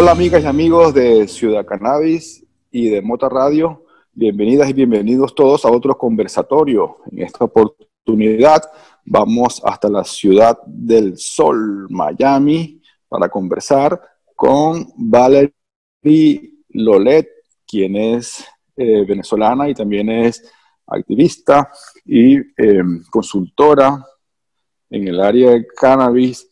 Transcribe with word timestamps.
Hola 0.00 0.12
amigas 0.12 0.44
y 0.44 0.46
amigos 0.46 0.94
de 0.94 1.26
Ciudad 1.26 1.66
Cannabis 1.66 2.46
y 2.70 2.88
de 2.88 3.02
Mota 3.02 3.28
Radio. 3.28 3.84
Bienvenidas 4.12 4.70
y 4.70 4.72
bienvenidos 4.72 5.34
todos 5.34 5.64
a 5.64 5.72
otro 5.72 5.98
conversatorio. 5.98 6.98
En 7.10 7.22
esta 7.22 7.46
oportunidad 7.46 8.62
vamos 9.04 9.60
hasta 9.64 9.88
la 9.88 10.04
ciudad 10.04 10.56
del 10.64 11.18
sol, 11.18 11.88
Miami, 11.90 12.80
para 13.08 13.28
conversar 13.28 14.00
con 14.36 14.86
Valerie 14.96 15.52
Lolet, 16.68 17.28
quien 17.66 17.96
es 17.96 18.46
eh, 18.76 19.04
venezolana 19.04 19.68
y 19.68 19.74
también 19.74 20.10
es 20.10 20.48
activista 20.86 21.72
y 22.04 22.36
eh, 22.36 22.84
consultora 23.10 24.06
en 24.90 25.08
el 25.08 25.20
área 25.20 25.50
de 25.50 25.66
cannabis 25.66 26.48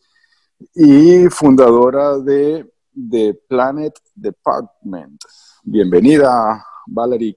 y 0.75 1.29
fundadora 1.29 2.17
de 2.17 2.69
The 3.09 3.33
Planet 3.47 3.93
Department. 4.15 5.21
Bienvenida, 5.63 6.63
Valerie. 6.87 7.35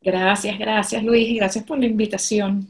Gracias, 0.00 0.58
gracias 0.58 1.02
Luis 1.02 1.28
y 1.28 1.36
gracias 1.36 1.64
por 1.64 1.78
la 1.78 1.86
invitación. 1.86 2.66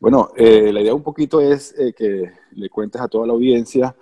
Bueno, 0.00 0.30
eh, 0.36 0.72
la 0.72 0.80
idea 0.80 0.94
un 0.94 1.02
poquito 1.02 1.40
es 1.40 1.74
eh, 1.78 1.92
que 1.96 2.30
le 2.52 2.68
cuentes 2.68 3.00
a 3.00 3.08
toda 3.08 3.26
la 3.26 3.32
audiencia 3.32 3.94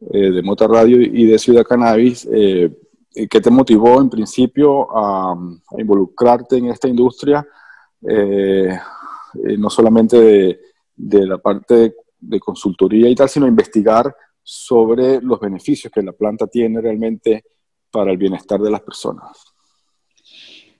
eh, 0.00 0.30
de 0.30 0.42
Mota 0.42 0.66
Radio 0.66 1.00
y 1.00 1.26
de 1.26 1.38
Ciudad 1.38 1.64
Cannabis 1.64 2.28
qué 3.30 3.40
te 3.40 3.50
motivó 3.50 4.00
en 4.00 4.08
principio 4.08 4.96
a, 4.96 5.36
involucrarte 5.76 6.56
en 6.56 6.66
esta 6.66 6.86
industria, 6.86 7.44
no 8.02 9.70
solamente 9.70 10.16
de, 10.20 10.60
de 10.94 11.26
la 11.26 11.38
parte 11.38 11.96
de 12.20 12.38
consultoría 12.38 13.08
y 13.08 13.16
tal, 13.16 13.28
sino 13.28 13.48
investigar 13.48 14.14
sobre 14.50 15.20
los 15.20 15.38
beneficios 15.38 15.92
que 15.92 16.02
la 16.02 16.12
planta 16.12 16.46
tiene 16.46 16.80
realmente 16.80 17.44
para 17.90 18.12
el 18.12 18.16
bienestar 18.16 18.58
de 18.58 18.70
las 18.70 18.80
personas. 18.80 19.44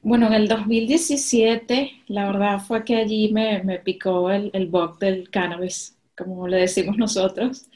Bueno, 0.01 0.27
en 0.29 0.33
el 0.33 0.49
2017, 0.49 2.05
la 2.07 2.33
verdad 2.33 2.61
fue 2.61 2.83
que 2.83 2.97
allí 2.97 3.31
me, 3.31 3.63
me 3.65 3.79
picó 3.79 4.31
el, 4.31 4.51
el 4.55 4.69
bug 4.69 4.99
del 4.99 5.29
cannabis, 5.29 5.99
como 6.17 6.49
le 6.49 6.57
decimos 6.57 6.97
nosotros. 6.99 7.69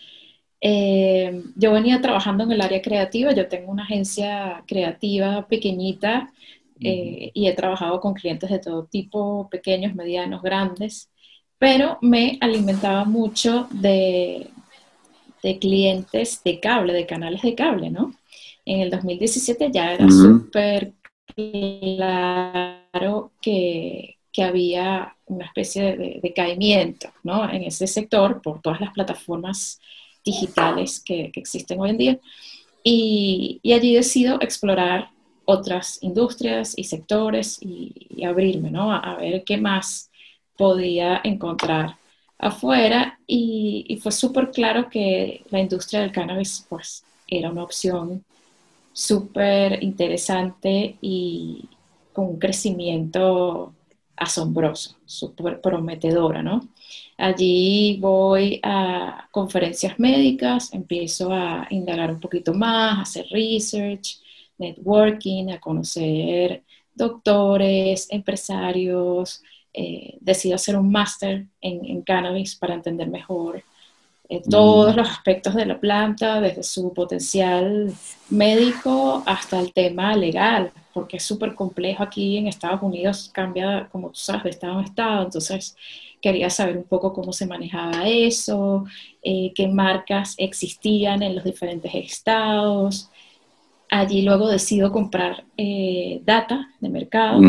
Eh, 0.63 1.43
yo 1.57 1.73
venía 1.73 2.01
trabajando 2.01 2.45
en 2.45 2.53
el 2.53 2.63
área 2.63 2.81
creativa, 2.81 3.33
yo 3.33 3.49
tengo 3.49 3.71
una 3.71 3.83
agencia 3.83 4.65
creativa 4.67 5.47
pequeñita 5.47 6.33
eh, 6.81 7.33
y 7.35 7.49
he 7.49 7.53
trabajado 7.53 8.01
con 8.01 8.15
clientes 8.15 8.49
de 8.49 8.61
todo 8.61 8.87
tipo, 8.87 9.51
pequeños, 9.51 9.95
medianos, 9.95 10.41
grandes, 10.41 11.11
pero 11.59 11.99
me 12.01 12.39
alimentaba 12.41 13.05
mucho 13.05 13.69
de, 13.73 14.49
de 15.43 15.59
clientes 15.59 16.43
de 16.45 16.61
cable, 16.61 16.93
de 16.93 17.07
canales 17.07 17.43
de 17.43 17.55
cable, 17.55 17.91
¿no? 17.91 18.15
En 18.65 18.81
el 18.81 18.91
2017 18.91 19.71
ya 19.73 19.93
era 19.95 20.09
súper 20.09 20.93
claro 21.35 23.33
que, 23.41 24.19
que, 24.33 24.43
había 24.45 25.17
una 25.27 25.47
especie 25.47 25.97
de, 25.97 26.21
decaimiento, 26.23 27.13
¿no? 27.25 27.51
En 27.51 27.65
ese 27.65 27.87
sector 27.87 28.41
por 28.41 28.61
todas 28.63 28.81
las 28.81 28.93
plataformas 28.93 29.81
digitales 30.25 31.01
que, 31.05 31.33
que 31.33 31.41
existen 31.41 31.81
hoy 31.81 31.91
en 31.91 31.99
día. 31.99 32.19
Y, 32.85 33.59
y, 33.63 33.73
allí 33.73 33.95
decido 33.95 34.41
explorar 34.41 35.11
otras 35.45 35.99
industrias 36.03 36.75
y 36.77 36.85
sectores 36.85 37.59
y, 37.61 38.25
abrirme, 38.25 38.71
¿no? 38.71 38.93
A, 38.93 38.99
a 38.99 39.17
ver 39.17 39.43
qué 39.45 39.57
más 39.57 40.11
podía 40.57 41.21
encontrar 41.25 41.97
afuera 42.39 43.12
y, 43.27 43.99
fue 44.03 44.13
súper 44.13 44.51
claro 44.51 44.89
que 44.91 45.45
la 45.51 45.61
industria 45.61 46.01
del 46.01 46.13
cannabis 46.13 46.67
pues 46.69 47.05
era 47.27 47.51
una 47.51 47.65
opción 47.65 48.25
súper 48.93 49.83
interesante 49.83 50.97
y 51.01 51.65
con 52.13 52.27
un 52.27 52.39
crecimiento 52.39 53.75
asombroso, 54.17 54.97
súper 55.07 55.61
prometedora, 55.61 56.43
¿no? 56.43 56.69
Allí 57.17 57.99
voy 58.01 58.61
a 58.63 59.29
conferencias 59.31 59.99
médicas, 59.99 60.73
empiezo 60.73 61.33
a 61.33 61.67
indagar 61.71 62.11
un 62.11 62.21
poquito 62.21 62.53
más, 62.55 62.99
a 62.99 63.03
hacer 63.03 63.27
research, 63.31 64.19
networking, 64.59 65.51
a 65.51 65.61
conocer 65.61 66.63
doctores, 66.95 68.07
empresarios, 68.11 69.43
eh, 69.75 70.19
decido 70.21 70.57
hacer 70.57 70.77
un 70.77 70.93
máster 70.93 71.47
en, 71.63 72.03
cannabis 72.03 72.55
para 72.57 72.75
entender 72.75 73.09
mejor 73.09 73.63
eh, 74.29 74.43
todos 74.51 74.93
mm. 74.93 74.99
los 74.99 75.09
aspectos 75.09 75.55
de 75.55 75.65
la 75.65 75.81
planta, 75.81 76.43
desde 76.43 76.63
su 76.63 76.93
potencial 76.93 77.91
médico 78.29 79.23
hasta 79.25 79.59
el 79.59 79.73
tema 79.73 80.15
legal, 80.15 80.73
porque 80.93 81.17
es 81.17 81.23
súper 81.23 81.55
complejo 81.55 82.03
aquí 82.03 82.37
en 82.37 82.49
Estados 82.49 82.83
Unidos, 82.83 83.31
cambia, 83.33 83.89
como 83.91 84.11
tú 84.11 84.19
sabes, 84.19 84.43
de 84.43 84.51
estado 84.51 84.79
en 84.79 84.85
estado, 84.85 85.25
entonces 85.25 85.75
quería 86.21 86.51
saber 86.51 86.77
un 86.77 86.85
poco 86.85 87.15
cómo 87.15 87.33
se 87.33 87.47
manejaba 87.47 88.07
eso, 88.07 88.85
eh, 89.23 89.53
qué 89.55 89.69
marcas 89.69 90.35
existían 90.37 91.23
en 91.23 91.35
los 91.35 91.45
diferentes 91.45 91.95
estados. 91.95 93.09
Allí 93.89 94.23
luego 94.23 94.49
decido 94.49 94.93
comprar 94.93 95.45
data 96.25 96.69
de 96.81 96.89
mercado 96.89 97.41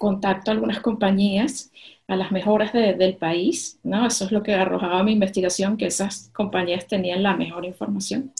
contacto 0.00 0.50
a 0.50 0.54
algunas 0.54 0.80
compañías, 0.80 1.70
a 2.08 2.16
las 2.16 2.32
mejores 2.32 2.72
del 2.72 3.16
país, 3.16 3.78
¿no? 3.84 4.06
Eso 4.06 4.24
es 4.24 4.32
lo 4.32 4.42
que 4.42 4.54
arrojaba 4.54 5.02
mi 5.04 5.12
investigación, 5.12 5.76
que 5.76 5.86
esas 5.86 6.30
compañías 6.34 6.86
tenían 6.86 7.22
la 7.22 7.36
mejor 7.36 7.66
información. 7.66 8.32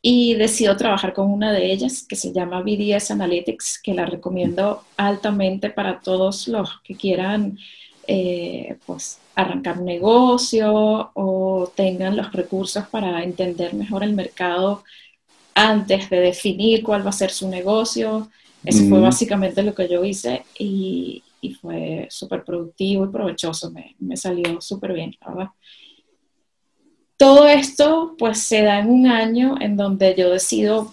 Y 0.00 0.34
decido 0.34 0.76
trabajar 0.76 1.12
con 1.12 1.30
una 1.30 1.52
de 1.52 1.70
ellas, 1.70 2.04
que 2.08 2.16
se 2.16 2.32
llama 2.32 2.62
BDS 2.62 3.10
Analytics, 3.10 3.80
que 3.82 3.94
la 3.94 4.06
recomiendo 4.06 4.82
altamente 4.96 5.70
para 5.70 6.00
todos 6.00 6.48
los 6.48 6.80
que 6.82 6.96
quieran 6.96 7.58
eh, 8.06 8.78
pues, 8.86 9.20
arrancar 9.34 9.78
un 9.78 9.84
negocio 9.84 11.10
o 11.14 11.70
tengan 11.76 12.16
los 12.16 12.32
recursos 12.32 12.88
para 12.88 13.22
entender 13.22 13.74
mejor 13.74 14.02
el 14.02 14.14
mercado 14.14 14.82
antes 15.54 16.08
de 16.08 16.20
definir 16.20 16.82
cuál 16.82 17.04
va 17.04 17.10
a 17.10 17.20
ser 17.22 17.30
su 17.30 17.48
negocio, 17.48 18.30
eso 18.64 18.84
fue 18.88 19.00
básicamente 19.00 19.62
lo 19.62 19.74
que 19.74 19.88
yo 19.88 20.04
hice 20.04 20.44
y, 20.58 21.22
y 21.40 21.54
fue 21.54 22.06
súper 22.10 22.44
productivo 22.44 23.04
y 23.04 23.08
provechoso, 23.08 23.70
me, 23.70 23.94
me 23.98 24.16
salió 24.16 24.60
súper 24.60 24.92
bien, 24.92 25.14
verdad. 25.24 25.48
Todo 27.16 27.46
esto 27.48 28.14
pues 28.18 28.38
se 28.38 28.62
da 28.62 28.78
en 28.78 28.90
un 28.90 29.06
año 29.06 29.56
en 29.60 29.76
donde 29.76 30.14
yo 30.16 30.30
decido 30.30 30.92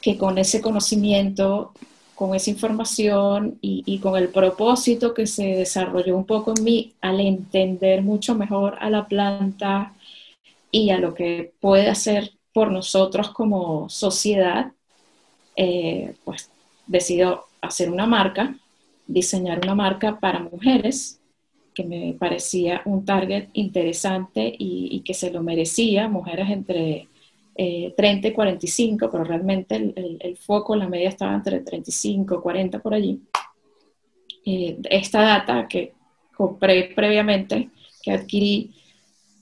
que 0.00 0.16
con 0.16 0.38
ese 0.38 0.60
conocimiento, 0.60 1.72
con 2.14 2.34
esa 2.34 2.50
información 2.50 3.58
y, 3.60 3.82
y, 3.86 3.98
con 3.98 4.16
el 4.16 4.28
propósito 4.28 5.14
que 5.14 5.26
se 5.26 5.44
desarrolló 5.44 6.16
un 6.16 6.26
poco 6.26 6.54
en 6.56 6.64
mí 6.64 6.92
al 7.00 7.20
entender 7.20 8.02
mucho 8.02 8.34
mejor 8.34 8.76
a 8.80 8.90
la 8.90 9.06
planta 9.06 9.94
y 10.70 10.90
a 10.90 10.98
lo 10.98 11.14
que 11.14 11.52
puede 11.60 11.88
hacer 11.88 12.32
por 12.52 12.70
nosotros 12.70 13.30
como 13.30 13.88
sociedad, 13.88 14.72
eh, 15.56 16.14
pues 16.24 16.51
decido 16.92 17.46
hacer 17.62 17.90
una 17.90 18.06
marca, 18.06 18.54
diseñar 19.06 19.60
una 19.62 19.74
marca 19.74 20.20
para 20.20 20.40
mujeres, 20.40 21.18
que 21.74 21.84
me 21.84 22.14
parecía 22.18 22.82
un 22.84 23.04
target 23.04 23.48
interesante 23.54 24.54
y, 24.58 25.00
que 25.00 25.14
se 25.14 25.30
lo 25.30 25.42
merecía, 25.42 26.06
mujeres 26.06 26.50
entre 26.50 27.08
30 27.56 28.28
eh, 28.28 28.30
y 28.30 28.34
45, 28.34 29.10
pero 29.10 29.24
realmente 29.24 29.76
el, 29.76 30.36
foco, 30.36 30.76
la 30.76 30.86
media 30.86 31.08
estaba 31.08 31.34
entre 31.34 31.60
35, 31.60 32.42
40 32.42 32.78
por 32.78 32.92
allí. 32.92 33.20
Eh, 34.44 34.76
esta 34.90 35.22
data 35.22 35.66
que 35.66 35.94
compré 36.36 36.92
previamente, 36.94 37.70
que 38.02 38.12
adquirí, 38.12 38.74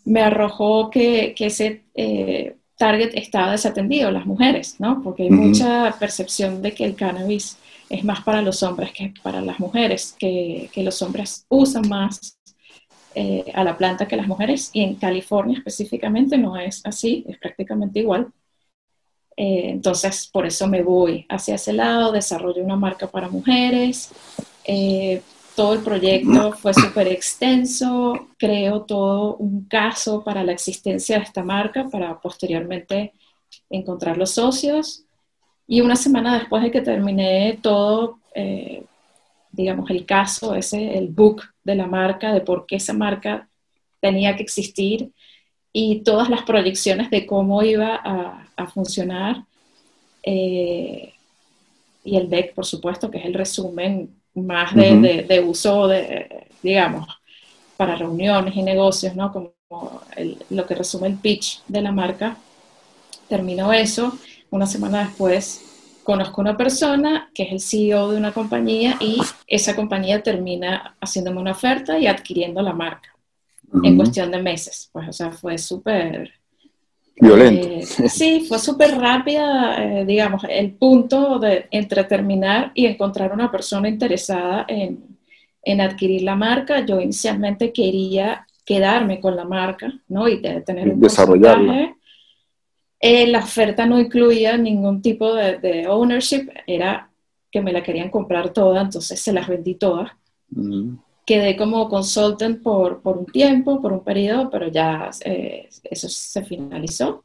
me 0.05 0.20
arrojó 0.20 0.88
que, 0.88 1.35
ese 1.37 1.82
eh, 1.94 2.55
target 2.81 3.11
estaba 3.12 3.53
desatendido, 3.53 4.11
las 4.11 4.25
mujeres, 4.25 4.77
¿no? 4.79 5.03
Porque 5.03 5.25
hay 5.25 5.31
mucha 5.31 5.94
percepción 6.00 6.62
de 6.62 6.73
que 6.73 6.87
el 6.87 6.94
cannabis 6.94 7.59
es 7.91 8.03
más 8.05 8.23
para 8.23 8.41
los 8.41 8.62
hombres 8.62 8.91
que 8.93 9.12
para 9.23 9.43
las 9.43 9.61
mujeres, 9.61 10.17
que, 10.19 10.71
que 10.73 10.82
los 10.82 11.03
hombres 11.03 11.44
usan 11.50 11.87
más 11.91 12.38
eh, 13.15 13.44
a 13.55 13.65
la 13.65 13.77
planta 13.77 14.09
que 14.09 14.17
las 14.17 14.27
mujeres, 14.27 14.71
y 14.73 14.81
en 14.81 14.94
California 14.94 15.59
específicamente 15.59 16.38
no 16.38 16.56
es 16.56 16.81
así, 16.87 17.23
es 17.29 17.37
prácticamente 17.37 18.00
igual. 18.00 18.32
Eh, 19.37 19.69
entonces, 19.69 20.31
por 20.33 20.47
eso 20.47 20.67
me 20.67 20.83
voy 20.83 21.26
hacia 21.29 21.56
ese 21.56 21.75
lado, 21.75 22.12
desarrollo 22.12 22.65
una 22.65 22.76
marca 22.76 23.09
para 23.09 23.29
mujeres. 23.29 24.11
Eh, 24.65 25.21
todo 25.61 25.75
el 25.75 25.81
proyecto 25.81 26.53
fue 26.53 26.73
súper 26.73 27.07
extenso, 27.09 28.29
creo 28.39 28.81
todo 28.81 29.37
un 29.37 29.67
caso 29.67 30.25
para 30.25 30.43
la 30.43 30.53
existencia 30.53 31.19
de 31.19 31.25
esta 31.25 31.45
marca 31.45 31.87
para 31.91 32.19
posteriormente 32.19 33.12
encontrar 33.69 34.17
los 34.17 34.31
socios. 34.31 35.05
Y 35.67 35.83
una 35.83 35.97
semana 35.97 36.39
después 36.39 36.62
de 36.62 36.71
que 36.71 36.81
terminé 36.81 37.59
todo, 37.61 38.21
eh, 38.35 38.85
digamos, 39.53 39.91
el 39.91 40.07
caso, 40.07 40.55
ese, 40.55 40.97
el 40.97 41.09
book 41.09 41.43
de 41.62 41.75
la 41.75 41.87
marca, 41.87 42.33
de 42.33 42.41
por 42.41 42.65
qué 42.65 42.77
esa 42.77 42.95
marca 42.95 43.51
tenía 44.01 44.37
que 44.37 44.43
existir, 44.43 45.12
y 45.75 46.01
todas 46.01 46.31
las 46.31 46.45
proyecciones 46.45 47.11
de 47.11 47.27
cómo 47.27 47.62
iba 47.62 48.01
a, 48.57 48.67
funcionar. 48.69 49.45
Eh, 50.23 51.12
y 52.03 52.17
el 52.17 52.31
deck, 52.31 52.55
por 52.55 52.65
supuesto, 52.65 53.11
que 53.11 53.19
es 53.19 53.27
el 53.27 53.35
resumen 53.35 54.19
más 54.35 54.75
de, 54.75 55.44
uso, 55.47 55.88
de, 55.88 56.47
digamos, 56.62 57.09
para 57.77 57.97
reuniones 57.97 58.55
y 58.56 58.62
negocios, 58.62 59.17
¿no? 59.17 59.32
Como 59.32 59.55
lo 60.50 60.67
que 60.67 60.75
resume 60.75 61.09
el 61.09 61.15
pitch 61.15 61.62
de 61.69 61.82
la 61.82 61.93
marca. 61.93 62.37
Terminó 63.29 63.73
eso. 63.73 64.19
Una 64.50 64.67
semana 64.67 65.05
después 65.05 66.03
conozco 66.03 66.41
una 66.41 66.56
persona 66.56 67.31
que 67.35 67.44
es 67.44 67.53
el 67.53 67.61
CEO 67.61 68.11
de 68.11 68.17
una 68.17 68.32
compañía 68.32 68.97
y 69.00 69.21
esa 69.47 69.77
compañía 69.77 70.23
termina 70.23 70.97
haciéndome 71.00 71.41
una 71.41 71.53
oferta 71.53 71.99
y 71.99 72.06
adquiriendo 72.06 72.62
la 72.62 72.73
marca 72.73 73.15
en 73.85 73.97
cuestión 73.97 74.31
de 74.31 74.43
meses. 74.43 74.91
Pues, 74.93 75.09
o 75.09 75.12
sea, 75.12 75.31
fue 75.31 75.56
súper... 75.59 76.39
Violento. 77.20 77.69
Eh, 77.69 78.08
sí, 78.08 78.46
fue 78.49 78.58
súper 78.58 78.96
rápida, 78.99 79.82
eh, 79.82 80.05
digamos, 80.06 80.43
el 80.49 80.72
punto 80.72 81.38
de 81.38 81.67
entre 81.70 82.05
terminar 82.05 82.72
y 82.75 82.87
encontrar 82.87 83.32
una 83.32 83.50
persona 83.50 83.88
interesada 83.88 84.64
en, 84.69 85.19
en, 85.62 85.81
adquirir 85.81 86.22
la 86.22 86.37
marca. 86.37 86.84
Yo 86.84 87.00
inicialmente 87.00 87.72
quería 87.72 88.46
quedarme 88.64 89.20
con 89.20 89.37
la 89.37 89.44
marca, 89.44 89.93
¿no? 90.08 90.28
Y 90.28 90.40
tener 90.40 90.88
un 90.88 91.00
desarrollarla. 91.00 91.94
Eh, 93.00 93.26
la 93.26 93.38
oferta 93.40 93.87
no 93.87 93.99
incluía 93.99 94.56
ningún 94.56 95.00
tipo 95.00 95.34
de, 95.34 95.58
de, 95.58 95.88
ownership, 95.88 96.49
era 96.66 97.11
que 97.50 97.62
me 97.62 97.73
la 97.73 97.82
querían 97.82 98.11
comprar 98.11 98.52
toda, 98.52 98.82
entonces 98.82 99.19
se 99.19 99.32
las 99.32 99.49
vendí 99.49 99.75
todas 99.75 100.12
quedé 101.31 101.55
como 101.56 101.88
consultant 101.88 102.61
por, 102.61 103.03
por, 103.03 103.17
un 103.17 103.27
tiempo, 103.27 103.81
por 103.81 103.93
un 103.93 104.03
periodo, 104.03 104.50
pero 104.50 104.67
ya 104.67 105.11
eh, 105.25 105.69
eso 105.85 106.09
se 106.09 106.43
finalizó. 106.43 107.25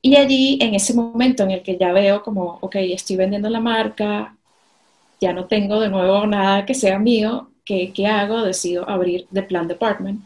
Y 0.00 0.16
allí, 0.16 0.58
en 0.62 0.74
ese 0.74 0.94
momento 0.94 1.42
en 1.42 1.50
el 1.50 1.62
que 1.62 1.76
ya 1.76 1.92
veo 1.92 2.22
como, 2.22 2.58
ok, 2.62 2.76
estoy 2.76 3.16
vendiendo 3.16 3.50
la 3.50 3.60
marca, 3.60 4.34
ya 5.20 5.34
no 5.34 5.44
tengo 5.44 5.78
de 5.78 5.90
nuevo 5.90 6.26
nada 6.26 6.64
que 6.64 6.72
sea 6.72 6.98
mío, 6.98 7.50
¿qué, 7.66 7.92
qué 7.92 8.06
hago? 8.06 8.40
Decido 8.44 8.88
abrir 8.88 9.26
The 9.30 9.42
Plan 9.42 9.68
Department, 9.68 10.22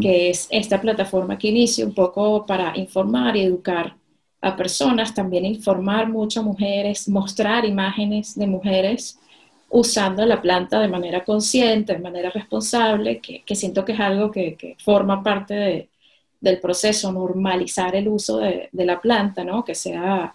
que 0.00 0.30
es 0.30 0.46
esta 0.50 0.80
plataforma 0.80 1.36
que 1.36 1.48
inicio 1.48 1.84
un 1.84 1.94
poco 1.94 2.46
para 2.46 2.78
informar 2.78 3.36
y 3.36 3.42
educar 3.42 3.96
a 4.40 4.54
personas, 4.54 5.12
también 5.12 5.44
informar 5.44 6.08
mucho 6.08 6.40
a 6.40 6.44
mujeres, 6.44 7.08
mostrar 7.08 7.64
imágenes 7.64 8.36
de 8.36 8.46
mujeres 8.46 9.18
usando 9.70 10.24
la 10.24 10.40
planta 10.40 10.80
de 10.80 10.88
manera 10.88 11.24
consciente, 11.24 11.92
de 11.94 11.98
manera 11.98 12.30
responsable, 12.30 13.20
que, 13.20 13.54
siento 13.54 13.84
que 13.84 13.92
es 13.92 14.00
algo 14.00 14.30
que, 14.30 14.76
forma 14.82 15.22
parte 15.22 15.88
del 16.40 16.60
proceso, 16.60 17.12
normalizar 17.12 17.94
el 17.94 18.08
uso 18.08 18.38
de, 18.38 18.70
la 18.72 19.00
planta, 19.00 19.44
¿no? 19.44 19.64
que 19.64 19.74
sea 19.74 20.34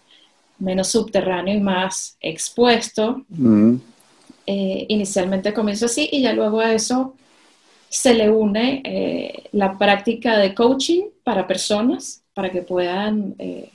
menos 0.59 0.89
subterráneo 0.89 1.55
y 1.55 1.61
más 1.61 2.17
expuesto. 2.21 3.23
Mm. 3.29 3.75
Eh, 4.45 4.85
inicialmente 4.89 5.53
comienzo 5.53 5.85
así 5.85 6.09
y 6.11 6.21
ya 6.21 6.33
luego 6.33 6.59
a 6.59 6.73
eso 6.73 7.15
se 7.87 8.13
le 8.13 8.29
une 8.29 8.81
eh, 8.83 9.43
la 9.53 9.77
práctica 9.77 10.37
de 10.37 10.53
coaching 10.53 11.03
para 11.23 11.47
personas, 11.47 12.23
para 12.33 12.51
que 12.51 12.61
puedan 12.61 13.35
eh, 13.39 13.69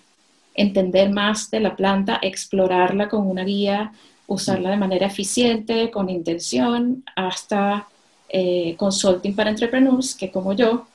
entender 0.54 1.10
más 1.10 1.50
de 1.50 1.60
la 1.60 1.74
planta, 1.76 2.18
explorarla 2.20 3.08
con 3.08 3.26
una 3.26 3.44
guía 3.44 3.92
usarla 4.28 4.70
de 4.70 4.76
manera 4.76 5.06
eficiente, 5.06 5.90
con 5.90 6.08
intención, 6.08 7.02
hasta 7.16 7.88
eh, 8.28 8.76
consulting 8.76 9.34
para 9.34 9.50
entrepreneurs, 9.50 10.14
que 10.14 10.30
como 10.30 10.52
yo, 10.52 10.86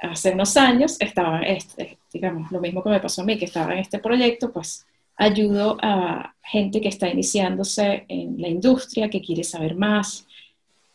hace 0.00 0.30
unos 0.30 0.56
años 0.56 0.96
estaba, 1.00 1.40
este, 1.42 1.98
digamos, 2.12 2.50
lo 2.52 2.60
mismo 2.60 2.82
que 2.82 2.90
me 2.90 3.00
pasó 3.00 3.22
a 3.22 3.24
mí, 3.24 3.36
que 3.36 3.46
estaba 3.46 3.72
en 3.72 3.80
este 3.80 3.98
proyecto, 3.98 4.52
pues 4.52 4.86
ayudo 5.16 5.76
a 5.82 6.34
gente 6.42 6.80
que 6.80 6.88
está 6.88 7.08
iniciándose 7.08 8.04
en 8.08 8.40
la 8.40 8.48
industria, 8.48 9.10
que 9.10 9.20
quiere 9.22 9.42
saber 9.42 9.74
más. 9.74 10.26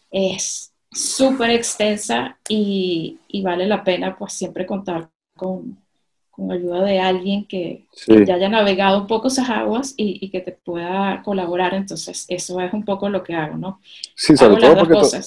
Es 0.09 0.71
súper 0.89 1.51
extensa 1.51 2.37
y, 2.47 3.19
y, 3.27 3.41
vale 3.41 3.65
la 3.67 3.83
pena 3.83 4.17
pues 4.17 4.33
siempre 4.33 4.65
contar 4.65 5.09
con, 5.35 5.80
con 6.41 6.51
ayuda 6.51 6.83
de 6.83 6.99
alguien 6.99 7.45
que, 7.45 7.85
ya 8.07 8.33
haya 8.35 8.49
navegado 8.49 9.01
un 9.01 9.07
poco 9.07 9.27
esas 9.27 9.47
aguas 9.49 9.93
y, 9.95 10.29
que 10.31 10.41
te 10.41 10.51
pueda 10.51 11.21
colaborar. 11.23 11.75
Entonces, 11.75 12.25
eso 12.27 12.59
es 12.59 12.73
un 12.73 12.83
poco 12.83 13.09
lo 13.09 13.23
que 13.23 13.35
hago, 13.35 13.57
¿no? 13.57 13.79
Sí, 14.15 14.35
sobre, 14.35 14.59
todo 14.59 14.77
porque, 14.79 15.21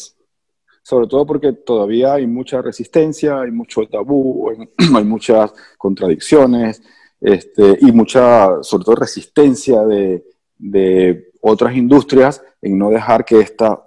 sobre 0.82 1.06
todo 1.06 1.24
porque 1.24 1.52
todavía 1.52 2.14
hay 2.14 2.26
mucha 2.26 2.60
resistencia, 2.60 3.40
hay 3.40 3.52
mucho 3.52 3.86
tabú, 3.86 4.50
hay, 4.96 5.04
muchas 5.04 5.52
contradicciones 5.78 6.82
este, 7.20 7.78
y 7.80 7.92
mucha, 7.92 8.62
sobre 8.62 8.84
todo, 8.84 8.96
resistencia 8.96 9.84
de, 9.84 10.24
de 10.58 11.32
otras 11.40 11.76
industrias 11.76 12.42
en 12.60 12.76
no 12.76 12.90
dejar 12.90 13.24
que 13.24 13.38
esta 13.38 13.80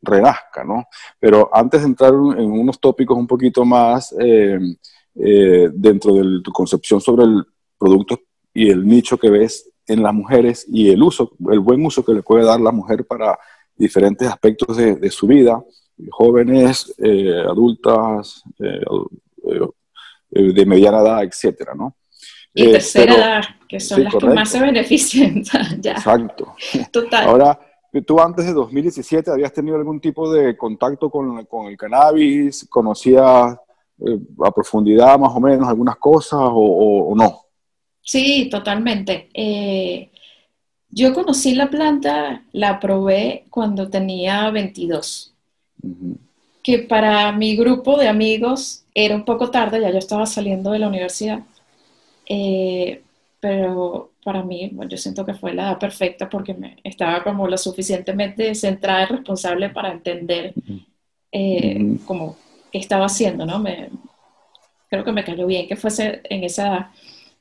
renazca, 0.00 0.64
¿no? 0.64 0.86
Pero 1.18 1.50
antes 1.52 1.82
de 1.82 1.88
entrar 1.88 2.14
en 2.14 2.50
unos 2.50 2.80
tópicos 2.80 3.18
un 3.18 3.26
poquito 3.26 3.66
más... 3.66 4.14
Eh, 4.18 4.58
eh, 5.14 5.68
dentro 5.72 6.14
de 6.14 6.40
tu 6.42 6.52
concepción 6.52 7.00
sobre 7.00 7.24
el 7.24 7.44
producto 7.78 8.20
y 8.54 8.70
el 8.70 8.86
nicho 8.86 9.18
que 9.18 9.30
ves 9.30 9.70
en 9.86 10.02
las 10.02 10.14
mujeres 10.14 10.66
y 10.68 10.90
el 10.90 11.02
uso, 11.02 11.32
el 11.50 11.60
buen 11.60 11.84
uso 11.84 12.04
que 12.04 12.14
le 12.14 12.22
puede 12.22 12.44
dar 12.44 12.60
la 12.60 12.70
mujer 12.70 13.04
para 13.06 13.38
diferentes 13.74 14.28
aspectos 14.28 14.76
de, 14.76 15.10
su 15.10 15.26
vida, 15.26 15.62
jóvenes, 16.10 16.94
eh, 16.98 17.42
adultas, 17.48 18.42
eh, 18.58 18.80
de 20.30 20.66
mediana 20.66 21.00
edad, 21.00 21.24
etcétera, 21.24 21.74
¿no? 21.74 21.96
Y 22.54 22.72
tercera 22.72 23.14
edad, 23.14 23.44
que 23.68 23.80
son 23.80 24.04
las 24.04 24.14
que 24.14 24.26
más 24.26 24.50
se 24.50 24.60
benefician. 24.60 25.42
ya. 25.80 25.92
Exacto. 25.92 26.54
Total. 26.90 27.26
Ahora, 27.26 27.60
tú 28.06 28.20
antes 28.20 28.46
de 28.46 28.52
2017 28.52 29.30
habías 29.30 29.52
tenido 29.52 29.76
algún 29.76 30.00
tipo 30.00 30.32
de 30.32 30.56
contacto 30.56 31.10
con, 31.10 31.44
con 31.46 31.66
el 31.66 31.76
cannabis, 31.76 32.66
conocías 32.68 33.56
eh, 34.06 34.18
a 34.44 34.50
profundidad 34.50 35.18
más 35.18 35.32
o 35.34 35.40
menos 35.40 35.68
algunas 35.68 35.96
cosas 35.96 36.40
o, 36.42 37.12
no? 37.16 37.42
Sí, 38.02 38.48
totalmente. 38.50 39.28
Eh, 39.34 40.10
yo 40.88 41.12
conocí 41.12 41.54
la 41.54 41.68
planta, 41.68 42.44
la 42.52 42.80
probé 42.80 43.44
cuando 43.50 43.90
tenía 43.90 44.50
22, 44.50 45.34
que 46.62 46.78
para 46.80 47.30
mi 47.32 47.56
grupo 47.56 47.98
de 47.98 48.08
amigos 48.08 48.84
era 48.94 49.14
un 49.14 49.24
poco 49.24 49.50
tarde, 49.50 49.80
ya 49.80 49.90
yo 49.90 49.98
estaba 49.98 50.26
saliendo 50.26 50.70
de 50.70 50.78
la 50.78 50.88
universidad, 50.88 51.40
eh, 52.26 53.02
pero 53.38 54.12
para 54.24 54.42
mí, 54.42 54.70
yo 54.88 54.96
siento 54.96 55.24
que 55.24 55.34
fue 55.34 55.54
la 55.54 55.62
edad 55.64 55.78
perfecta 55.78 56.28
porque 56.28 56.54
me, 56.54 56.76
estaba 56.84 57.22
como 57.22 57.46
lo 57.46 57.56
suficientemente 57.56 58.54
centrada 58.54 59.02
y 59.02 59.06
responsable 59.06 59.70
para 59.70 59.92
entender 59.92 60.54
como 62.04 62.36
qué 62.70 62.78
estaba 62.78 63.06
haciendo, 63.06 63.46
¿no? 63.46 63.58
Me, 63.58 63.90
creo 64.90 65.04
que 65.04 65.12
me 65.12 65.24
cayó 65.24 65.46
bien 65.46 65.68
que 65.68 65.76
fuese 65.76 66.20
en 66.24 66.44
esa... 66.44 66.90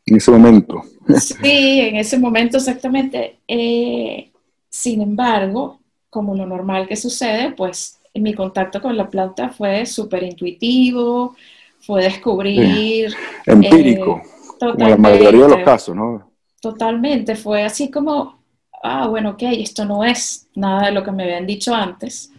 En 0.06 0.16
ese 0.16 0.32
momento. 0.32 0.82
Sí, 1.20 1.80
en 1.82 1.96
ese 1.96 2.20
momento 2.20 2.58
exactamente. 2.58 3.40
Eh, 3.48 4.32
sin 4.70 5.02
embargo, 5.02 5.80
como 6.10 6.36
lo 6.36 6.46
normal 6.46 6.88
que 6.88 6.96
sucede, 6.96 7.52
pues 7.52 8.00
mi 8.14 8.36
contacto 8.36 8.80
con 8.80 8.96
la 8.96 9.10
planta 9.10 9.50
fue 9.50 9.88
súper 9.88 10.24
intuitivo, 10.24 11.36
fue 11.80 12.04
descubrir... 12.04 13.14
Empírico, 13.48 14.22
como 14.60 14.88
la 14.88 14.98
mayoría 14.98 15.48
de 15.48 15.50
los 15.50 15.64
casos, 15.64 15.96
¿no? 15.96 16.32
Totalmente, 16.62 17.36
fue 17.36 17.64
así 17.64 17.90
como, 17.90 18.40
ah, 18.84 19.08
bueno, 19.08 19.32
ok, 19.32 19.44
esto 19.44 19.86
no 19.86 20.04
es 20.04 20.48
nada 20.54 20.88
de 20.88 20.92
lo 20.92 21.04
que 21.04 21.12
me 21.12 21.24
habían 21.24 21.48
dicho 21.48 21.74
antes. 21.74 22.32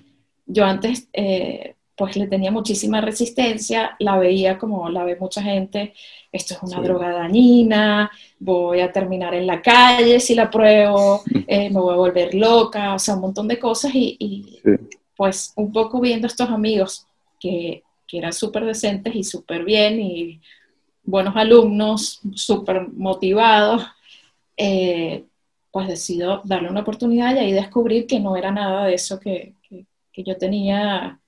Yo 0.46 0.64
antes 0.64 1.08
eh, 1.12 1.74
pues 2.00 2.16
le 2.16 2.28
tenía 2.28 2.50
muchísima 2.50 3.02
resistencia, 3.02 3.94
la 3.98 4.16
veía 4.16 4.56
como 4.56 4.88
la 4.88 5.04
ve 5.04 5.16
mucha 5.20 5.42
gente, 5.42 5.92
esto 6.32 6.54
es 6.54 6.62
una 6.62 6.80
droga 6.80 7.10
dañina, 7.10 8.10
voy 8.38 8.80
a 8.80 8.90
terminar 8.90 9.34
en 9.34 9.46
la 9.46 9.60
calle 9.60 10.18
si 10.18 10.34
la 10.34 10.50
pruebo, 10.50 11.22
eh, 11.46 11.68
me 11.68 11.78
voy 11.78 11.92
a 11.92 11.98
volver 11.98 12.34
loca, 12.34 12.94
o 12.94 12.98
sea, 12.98 13.16
un 13.16 13.20
montón 13.20 13.48
de 13.48 13.58
cosas 13.58 13.90
y, 13.94 14.62
pues 15.14 15.52
un 15.56 15.70
poco 15.70 16.00
viendo 16.00 16.26
estos 16.26 16.48
amigos 16.48 17.06
que, 17.38 17.82
que 18.06 18.16
eran 18.16 18.32
súper 18.32 18.64
decentes 18.64 19.14
y 19.14 19.22
súper 19.22 19.62
bien 19.62 20.00
y 20.00 20.40
buenos 21.04 21.36
alumnos, 21.36 22.22
súper 22.34 22.88
motivados, 22.94 23.84
eh, 24.56 25.24
pues 25.70 25.86
decido 25.86 26.40
darle 26.44 26.70
una 26.70 26.80
oportunidad 26.80 27.34
y 27.34 27.40
ahí 27.40 27.52
descubrir 27.52 28.06
que 28.06 28.20
no 28.20 28.36
era 28.36 28.50
nada 28.50 28.86
de 28.86 28.94
eso 28.94 29.20
que, 29.20 29.52
que 30.12 30.22
yo 30.22 30.38
tenía 30.38 31.20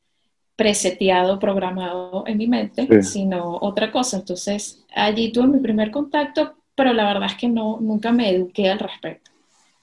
preseteado, 0.57 1.39
programado 1.39 2.25
en 2.27 2.39
mi 2.39 2.47
mente, 2.47 3.03
sino 3.03 3.57
otra 3.61 3.91
cosa. 3.91 4.19
Entonces, 4.19 4.85
allí 4.95 5.33
tuve 5.33 5.47
mi 5.47 5.59
primer 5.59 5.91
contacto, 5.91 6.55
pero 6.75 6.93
la 6.93 7.05
verdad 7.05 7.31
es 7.31 7.37
que 7.37 7.49
no, 7.49 7.79
nunca 7.81 8.13
me 8.13 8.31
eduqué 8.31 8.71
al 8.71 8.79
respecto. 8.79 9.31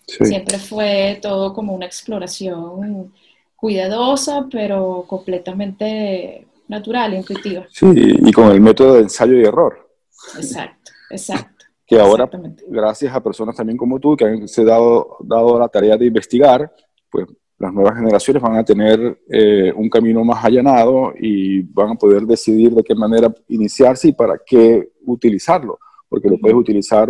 Siempre 0.05 0.57
fue 0.57 1.19
todo 1.21 1.53
como 1.53 1.73
una 1.73 1.85
exploración 1.85 3.13
cuidadosa, 3.55 4.47
pero 4.49 5.05
completamente 5.07 6.47
natural, 6.67 7.13
intuitiva. 7.13 7.67
Sí, 7.71 7.87
y 7.93 8.31
con 8.31 8.51
el 8.51 8.61
método 8.61 8.95
de 8.95 9.01
ensayo 9.01 9.33
y 9.39 9.43
error. 9.43 9.89
Exacto, 10.37 10.91
exacto. 11.09 11.65
Que 11.85 11.99
ahora, 11.99 12.29
gracias 12.67 13.13
a 13.13 13.21
personas 13.21 13.55
también 13.55 13.77
como 13.77 13.99
tú, 13.99 14.15
que 14.15 14.25
han 14.25 14.47
se 14.47 14.63
dado, 14.63 15.17
dado 15.21 15.59
la 15.59 15.67
tarea 15.67 15.97
de 15.97 16.05
investigar, 16.05 16.71
pues 17.09 17.25
las 17.59 17.73
nuevas 17.73 17.95
generaciones 17.95 18.41
van 18.41 18.55
a 18.55 18.63
tener 18.63 19.19
eh, 19.29 19.73
un 19.75 19.89
camino 19.89 20.23
más 20.23 20.43
allanado 20.43 21.13
y 21.19 21.61
van 21.61 21.91
a 21.91 21.95
poder 21.95 22.23
decidir 22.23 22.73
de 22.73 22.83
qué 22.83 22.95
manera 22.95 23.33
iniciarse 23.49 24.07
y 24.07 24.13
para 24.13 24.39
qué 24.45 24.93
utilizarlo, 25.05 25.77
porque 26.07 26.29
lo 26.29 26.37
puedes 26.37 26.55
utilizar 26.55 27.09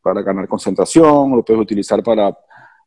para 0.00 0.22
ganar 0.22 0.48
concentración, 0.48 1.32
lo 1.32 1.44
puedes 1.44 1.60
utilizar 1.60 2.02
para 2.02 2.34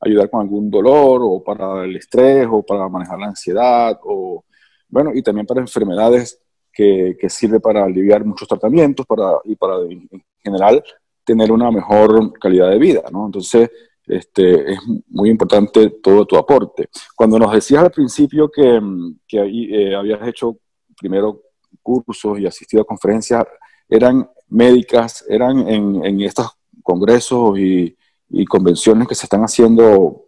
ayudar 0.02 0.28
con 0.30 0.42
algún 0.42 0.72
dolor 0.72 1.22
o 1.24 1.44
para 1.44 1.86
el 1.86 1.96
estrés 1.96 2.48
o 2.50 2.64
para 2.64 2.90
manejar 2.90 3.20
la 3.20 3.28
ansiedad 3.28 4.00
o, 4.04 4.44
bueno, 4.90 5.12
y 5.14 5.22
también 5.22 5.46
para 5.46 5.62
enfermedades 5.62 6.42
que, 6.72 7.16
que 7.20 7.30
sirve 7.30 7.60
para 7.60 7.84
aliviar 7.84 8.26
muchos 8.26 8.48
tratamientos 8.48 9.06
para, 9.06 9.38
y 9.44 9.56
para 9.56 9.76
en 9.84 10.10
general 10.44 10.84
tener 11.24 11.52
una 11.52 11.70
mejor 11.70 12.34
calidad 12.40 12.72
de 12.72 12.80
vida, 12.80 13.04
¿no? 13.12 13.28
Entonces, 13.28 13.70
este, 14.06 14.74
es 14.74 14.80
muy 15.08 15.30
importante 15.30 15.90
todo 16.02 16.26
tu 16.26 16.38
aporte. 16.38 16.90
Cuando 17.16 17.40
nos 17.40 17.54
decías 17.54 17.84
al 17.84 17.92
principio 17.92 18.50
que, 18.50 18.80
que 19.28 19.40
eh, 19.40 19.96
habías 19.96 20.28
hecho 20.28 20.58
primero 20.98 21.42
cursos 21.82 22.40
y 22.40 22.46
asistido 22.46 22.84
a 22.84 22.86
conferencias, 22.86 23.46
eran 23.88 24.30
médicas, 24.50 25.26
eran 25.28 25.68
en, 25.68 26.06
en 26.06 26.22
estos 26.22 26.52
congresos 26.82 27.58
y, 27.58 27.98
y, 28.30 28.46
convenciones 28.46 29.08
que 29.08 29.16
se 29.16 29.26
están 29.26 29.42
haciendo 29.42 30.26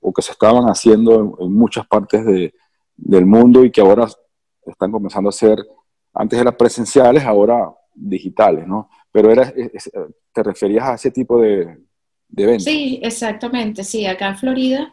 o 0.00 0.12
que 0.12 0.22
se 0.22 0.32
estaban 0.32 0.64
haciendo 0.66 1.36
en, 1.40 1.52
muchas 1.52 1.86
partes 1.86 2.24
de, 2.24 2.54
del 2.96 3.26
mundo 3.26 3.64
y 3.64 3.70
que 3.70 3.80
ahora 3.80 4.08
están 4.64 4.92
comenzando 4.92 5.28
a 5.28 5.32
ser, 5.32 5.58
antes 6.12 6.38
eran 6.38 6.56
presenciales, 6.56 7.24
ahora 7.24 7.72
digitales, 7.94 8.66
¿no? 8.66 8.88
Pero 9.10 9.30
era, 9.30 9.52
te 10.32 10.42
referías 10.42 10.84
a 10.84 10.94
ese 10.94 11.10
tipo 11.10 11.40
de, 11.40 11.78
de 12.28 12.60
Sí, 12.60 13.00
exactamente. 13.02 13.84
Sí, 13.84 14.06
acá 14.06 14.28
en 14.28 14.38
Florida, 14.38 14.92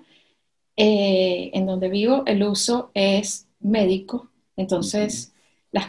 eh, 0.75 1.51
en 1.53 1.65
donde 1.65 1.89
vivo, 1.89 2.23
el 2.25 2.43
uso 2.43 2.91
es 2.93 3.47
médico. 3.59 4.29
Entonces, 4.55 5.33
las, 5.71 5.87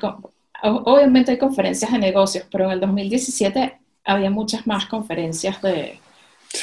obviamente 0.63 1.33
hay 1.33 1.39
conferencias 1.39 1.93
de 1.93 1.99
negocios, 1.99 2.47
pero 2.51 2.67
en 2.67 2.73
el 2.73 2.81
2017 2.81 3.79
había 4.05 4.31
muchas 4.31 4.67
más 4.67 4.87
conferencias 4.87 5.61
de, 5.63 5.99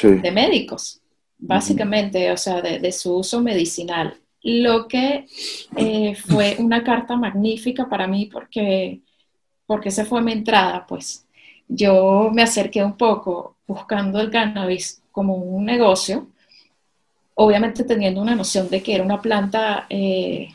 de 0.01 0.31
médicos, 0.31 1.01
básicamente, 1.38 2.31
o 2.31 2.38
sea, 2.38 2.61
de, 2.61 2.91
su 2.91 3.17
uso 3.17 3.41
medicinal. 3.41 4.17
Lo 4.43 4.88
que 4.88 5.25
eh, 5.75 6.15
fue 6.15 6.55
una 6.59 6.83
carta 6.83 7.15
magnífica 7.15 7.88
para 7.89 8.07
mí 8.07 8.27
porque, 8.31 9.01
porque 9.65 9.89
esa 9.89 10.05
fue 10.05 10.21
mi 10.21 10.31
entrada, 10.31 10.85
pues. 10.88 11.27
Yo 11.67 12.29
me 12.33 12.41
acerqué 12.41 12.83
un 12.83 12.97
poco 12.97 13.55
buscando 13.72 14.20
el 14.20 14.30
cannabis 14.30 15.01
como 15.12 15.36
un 15.36 15.66
negocio, 15.66 16.28
obviamente 17.36 17.84
teniendo 17.84 18.22
una 18.22 18.36
noción 18.36 18.70
de 18.70 18.84
que 18.84 18.96
era 18.96 19.04
una 19.04 19.22
planta 19.22 19.86
eh, 19.90 20.50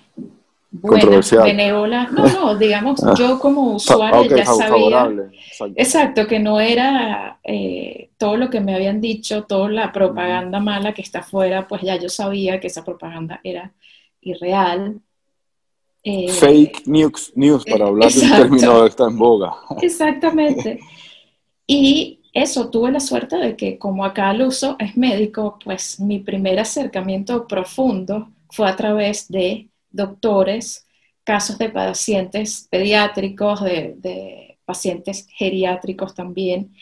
buena, 0.70 1.20
benévola. 1.44 2.08
No, 2.08 2.26
no, 2.26 2.56
digamos, 2.64 3.02
ah. 3.02 3.14
yo 3.18 3.38
como 3.38 3.76
usuario 3.76 4.36
ya 4.36 4.44
sabía. 4.44 5.08
Exacto. 5.76 6.26
que 6.26 6.38
no 6.38 6.60
era 6.60 7.38
eh, 7.42 8.10
todo 8.18 8.36
lo 8.36 8.50
que 8.50 8.60
me 8.60 8.74
habían 8.74 9.00
dicho, 9.00 9.44
toda 9.44 9.70
la 9.70 9.92
propaganda 9.92 10.60
mala 10.60 10.92
que 10.92 11.02
está 11.02 11.20
afuera, 11.20 11.66
pues 11.66 11.82
ya 11.82 11.96
yo 11.96 12.10
sabía 12.10 12.60
que 12.60 12.66
esa 12.66 12.84
propaganda 12.84 13.40
era 13.42 13.72
irreal. 14.20 15.00
Eh, 16.02 16.28
Fake 16.28 16.82
news, 16.86 17.32
news 17.34 17.64
para 17.64 17.86
hablar 17.86 18.12
de 18.12 18.20
un 18.20 18.30
término 18.30 18.82
que 18.82 18.88
está 18.88 19.04
en 19.04 19.18
boga. 19.18 19.54
Exactamente. 19.80 20.80
Y 21.68 22.15
eso, 22.36 22.68
tuve 22.68 22.92
la 22.92 23.00
suerte 23.00 23.36
de 23.36 23.56
que 23.56 23.78
como 23.78 24.04
acá 24.04 24.32
uso 24.34 24.76
es 24.78 24.94
médico, 24.94 25.58
pues 25.64 25.98
mi 25.98 26.18
primer 26.18 26.58
acercamiento 26.58 27.46
profundo 27.46 28.30
fue 28.50 28.68
a 28.68 28.76
través 28.76 29.28
de 29.28 29.70
doctores, 29.90 30.86
casos 31.24 31.56
de 31.56 31.70
pacientes 31.70 32.68
pediátricos, 32.70 33.62
de, 33.64 34.58
pacientes 34.66 35.26
geriátricos 35.30 36.14
también. 36.14 36.74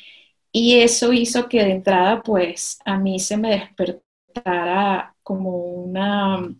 Y 0.50 0.80
eso 0.80 1.12
hizo 1.12 1.48
que 1.48 1.62
de 1.62 1.70
entrada, 1.70 2.20
pues 2.22 2.78
a 2.84 2.98
mí 2.98 3.20
se 3.20 3.36
me 3.36 3.50
despertara 3.50 5.14
como 5.22 5.56
una 5.56 6.52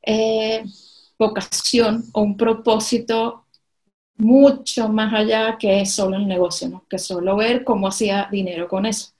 eh, 0.00 0.64
vocación 1.18 2.04
o 2.14 2.22
un 2.22 2.38
propósito 2.38 3.41
mucho 4.16 4.88
más 4.88 5.12
allá 5.12 5.56
que 5.58 5.84
solo 5.86 6.16
el 6.16 6.26
negocio, 6.26 6.68
¿no? 6.68 6.84
que 6.88 6.98
solo 6.98 7.36
ver 7.36 7.64
cómo 7.64 7.88
hacía 7.88 8.28
dinero 8.30 8.68
con 8.68 8.86
eso. 8.86 9.12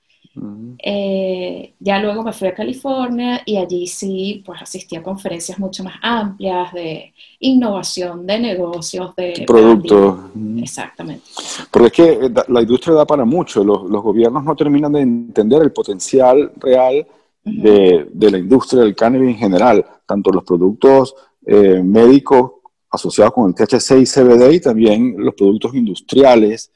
Eh, 0.78 1.74
ya 1.78 1.98
luego 1.98 2.22
me 2.22 2.32
fui 2.32 2.48
a 2.48 2.54
California 2.54 3.42
y 3.44 3.58
allí 3.58 3.86
sí, 3.86 4.42
pues 4.44 4.62
asistí 4.62 4.96
a 4.96 5.02
conferencias 5.02 5.58
mucho 5.58 5.84
más 5.84 5.94
amplias 6.00 6.72
de 6.72 7.12
innovación, 7.40 8.26
de 8.26 8.38
negocios, 8.38 9.14
de 9.14 9.44
productos. 9.46 10.20
Exactamente. 10.56 11.24
Porque 11.70 11.86
es 11.86 11.92
que 11.92 12.26
eh, 12.26 12.30
la 12.48 12.62
industria 12.62 12.94
da 12.94 13.04
para 13.04 13.26
mucho. 13.26 13.62
Los, 13.62 13.88
los 13.90 14.02
gobiernos 14.02 14.42
no 14.42 14.56
terminan 14.56 14.92
de 14.92 15.00
entender 15.00 15.62
el 15.62 15.72
potencial 15.72 16.50
real 16.56 17.06
de, 17.44 18.06
de, 18.10 18.30
la 18.30 18.38
industria 18.38 18.82
del 18.82 18.94
cannabis 18.94 19.30
en 19.30 19.36
general, 19.36 19.84
tanto 20.06 20.30
los 20.30 20.44
productos 20.44 21.14
eh, 21.44 21.82
médicos 21.82 22.52
asociados 22.92 23.32
con 23.32 23.48
el 23.48 23.54
THC 23.54 23.92
y 23.92 24.06
CBD 24.06 24.52
y 24.52 24.60
también 24.60 25.14
los 25.16 25.34
productos 25.34 25.74
industriales, 25.74 26.70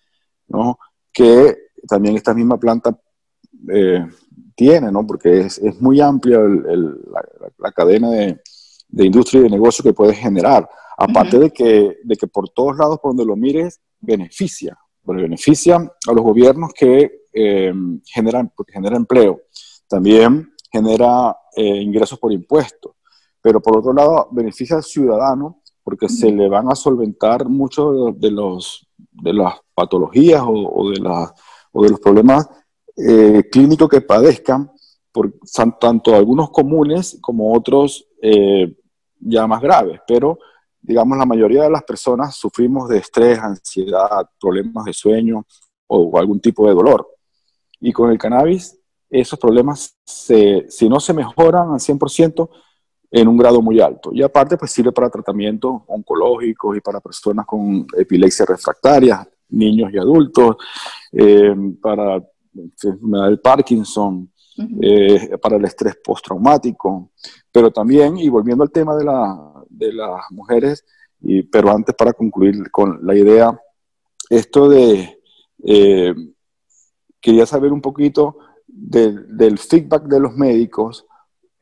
¿no? 0.49 0.79
que 1.13 1.57
también 1.87 2.17
esta 2.17 2.33
misma 2.33 2.59
planta 2.59 2.99
eh, 3.69 4.05
tiene, 4.55 4.91
¿no? 4.91 5.07
porque 5.07 5.41
es, 5.41 5.59
es 5.59 5.81
muy 5.81 6.01
amplia 6.01 6.41
la, 6.41 7.73
cadena 7.73 8.11
de, 8.11 8.41
de, 8.89 9.05
industria 9.05 9.41
y 9.41 9.43
de 9.45 9.51
negocio 9.51 9.83
que 9.83 9.93
puede 9.93 10.15
generar. 10.15 10.69
Aparte 10.97 11.39
de, 11.39 11.51
que, 11.51 11.99
de 12.03 12.17
que 12.17 12.27
por 12.27 12.49
todos 12.49 12.79
lados, 12.79 12.99
por 13.01 13.11
donde 13.11 13.27
lo 13.27 13.37
mires, 13.37 13.81
beneficia. 14.01 14.79
Bueno, 15.03 15.23
beneficia 15.23 15.77
a 15.77 16.13
los 16.13 16.25
gobiernos 16.25 16.73
que 16.75 17.27
eh, 17.33 17.73
generan, 18.07 18.51
porque 18.57 18.73
genera 18.73 18.97
empleo. 18.97 19.43
También 19.87 20.51
genera 20.73 21.37
eh, 21.55 21.83
ingresos 21.83 22.19
por 22.19 22.33
impuestos. 22.33 22.93
Pero 23.43 23.61
por 23.61 23.79
otro 23.79 23.93
lado, 23.93 24.29
beneficia 24.33 24.77
al 24.77 24.83
ciudadano 24.83 25.63
porque 25.87 26.09
se 26.09 26.33
le 26.33 26.49
van 26.49 26.69
a 26.69 26.75
solventar 26.75 27.49
muchos 27.49 28.19
de, 28.19 28.33
los, 28.33 28.89
de 28.99 29.33
las 29.33 29.55
patologías 29.73 30.43
o, 30.45 30.91
de, 30.91 30.99
la, 30.99 31.33
o 31.71 31.85
de 31.85 31.91
los 31.91 32.01
problemas 32.01 32.51
eh, 32.97 33.45
clínicos 33.53 33.89
que 33.89 34.01
padezcan, 34.01 34.69
por, 35.13 35.35
tanto 35.79 36.17
algunos 36.17 36.51
comunes 36.51 37.17
como 37.21 37.55
otros 37.55 38.05
eh, 38.21 38.75
ya 39.21 39.47
más 39.47 39.63
graves, 39.63 40.01
pero 40.09 40.41
digamos 40.81 41.17
la 41.19 41.25
mayoría 41.25 41.63
de 41.63 41.71
las 41.71 41.85
personas 41.85 42.35
sufrimos 42.35 42.89
de 42.89 42.99
estrés, 42.99 43.39
ansiedad, 43.39 44.29
problemas 44.41 44.87
de 44.87 44.93
sueño 44.93 45.47
o, 45.87 46.19
algún 46.19 46.41
tipo 46.41 46.67
de 46.67 46.75
dolor. 46.75 47.09
Y 47.79 47.93
con 47.93 48.11
el 48.11 48.19
cannabis, 48.19 48.77
esos 49.09 49.39
problemas, 49.39 49.97
si 50.05 50.89
no 50.89 50.99
se 50.99 51.15
mejoran 51.15 51.75
al 51.75 51.79
100%, 51.79 52.51
en 53.11 53.29
un 53.29 53.37
grado 53.37 53.63
muy 53.63 53.81
alto. 53.81 54.11
Y 54.13 54.23
aparte, 54.23 54.57
pues 54.57 54.71
sirve 54.71 54.93
para 54.93 55.11
tratamientos 55.11 55.83
oncológicos 55.87 56.77
y 56.77 56.81
para 56.81 57.01
personas 57.01 57.47
con 57.47 57.87
epilepsia 57.97 58.45
refractaria, 58.47 59.27
niños 59.51 59.93
y 59.93 59.99
adultos, 59.99 60.57
eh, 61.13 61.55
para 61.81 62.23
enfermedad 62.55 63.27
del 63.27 63.41
Parkinson, 63.41 64.31
eh, 64.81 65.37
para 65.41 65.57
el 65.57 65.65
estrés 65.65 65.97
postraumático, 66.03 67.11
pero 67.53 67.71
también, 67.71 68.17
y 68.17 68.29
volviendo 68.29 68.65
al 68.65 68.71
tema 68.71 68.97
de, 68.97 69.05
la, 69.05 69.65
de 69.69 69.93
las 69.93 70.23
mujeres, 70.31 70.85
y, 71.21 71.43
pero 71.43 71.71
antes 71.71 71.95
para 71.95 72.13
concluir 72.13 72.71
con 72.71 72.99
la 73.07 73.15
idea, 73.15 73.61
esto 74.31 74.69
de, 74.69 75.21
eh, 75.65 76.15
quería 77.21 77.47
saber 77.47 77.73
un 77.73 77.81
poquito 77.81 78.39
del 78.67 79.59
feedback 79.59 80.05
de 80.05 80.21
los 80.21 80.35
médicos 80.35 81.07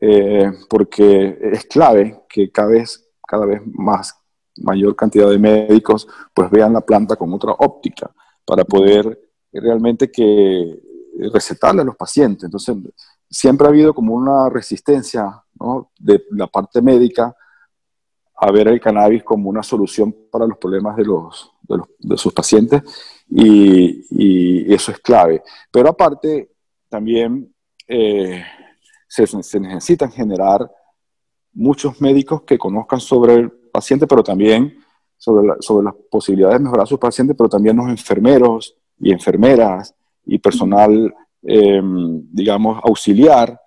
eh, 0.07 0.53
porque 0.69 1.39
es 1.41 1.65
clave 1.65 2.25
que 2.29 2.51
cada 2.53 2.69
vez, 2.69 3.11
cada 3.27 3.47
vez 3.47 3.63
más 3.65 4.15
mayor 4.59 4.95
cantidad 4.95 5.31
de 5.31 5.39
médicos 5.39 6.07
pues 6.35 6.51
vean 6.51 6.75
la 6.75 6.83
planta 6.83 7.17
con 7.17 7.33
otra 7.33 7.53
óptica 7.53 8.11
para 8.45 8.65
poder 8.65 9.19
realmente 9.51 10.13
que 10.13 10.79
recetarle 11.33 11.81
a 11.81 11.85
los 11.85 11.97
pacientes. 11.97 12.45
Entonces, 12.45 12.77
siempre 13.31 13.67
ha 13.67 13.71
habido 13.71 13.95
como 13.95 14.15
una 14.15 14.51
resistencia 14.51 15.43
de 15.99 16.23
la 16.33 16.49
parte 16.49 16.83
médica 16.83 17.35
a 18.37 18.53
ver 18.53 18.69
el 18.69 18.81
cannabis 18.83 19.25
como 19.25 19.49
una 19.49 19.63
solución 19.63 20.15
para 20.31 20.47
los 20.47 20.59
problemas 20.59 20.99
de, 20.99 21.05
los, 21.05 21.51
de, 21.99 22.19
sus 22.19 22.35
pacientes 22.35 22.83
y, 23.31 24.05
y, 24.11 24.75
eso 24.75 24.93
es 24.93 24.99
clave. 24.99 25.43
Pero 25.71 25.89
aparte, 25.89 26.51
también 26.91 27.55
eh, 27.89 28.45
se, 29.15 29.61
necesitan 29.61 30.11
generar 30.11 30.69
muchos 31.53 32.01
médicos 32.01 32.43
que 32.43 32.59
conozcan 32.59 33.01
sobre 33.01 33.35
el 33.35 33.51
paciente, 33.51 34.07
pero 34.07 34.23
también 34.23 34.77
sobre, 35.17 35.55
sobre 35.61 35.85
las 35.85 35.95
posibilidades 36.11 36.59
de 36.59 36.65
mejorar 36.65 36.85
a 36.85 36.87
sus 36.87 36.99
pacientes, 36.99 37.37
pero 37.37 37.49
también 37.49 37.77
los 37.77 37.89
enfermeros 37.89 38.77
y 38.99 39.13
enfermeras 39.13 39.95
y 40.27 40.39
personal, 40.39 41.15
em, 41.43 42.23
digamos, 42.33 42.81
auxiliar, 42.83 43.61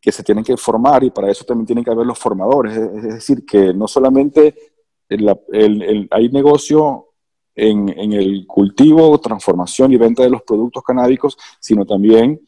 que 0.00 0.12
se 0.12 0.24
tienen 0.24 0.44
que 0.44 0.56
formar 0.56 1.04
y 1.04 1.10
para 1.10 1.30
eso 1.30 1.44
también 1.44 1.66
tienen 1.66 1.84
que 1.84 1.90
haber 1.90 2.04
los 2.04 2.18
formadores. 2.18 2.76
Es, 2.76 3.02
decir, 3.02 3.46
que 3.46 3.72
no 3.72 3.86
solamente 3.86 4.54
hay 6.10 6.28
negocio 6.30 7.06
en, 7.54 7.88
en, 7.88 8.12
el 8.12 8.44
cultivo, 8.46 9.16
transformación 9.18 9.92
y 9.92 9.96
venta 9.96 10.24
de 10.24 10.30
los 10.30 10.42
productos 10.42 10.82
canábicos, 10.82 11.38
sino 11.60 11.86
también 11.86 12.40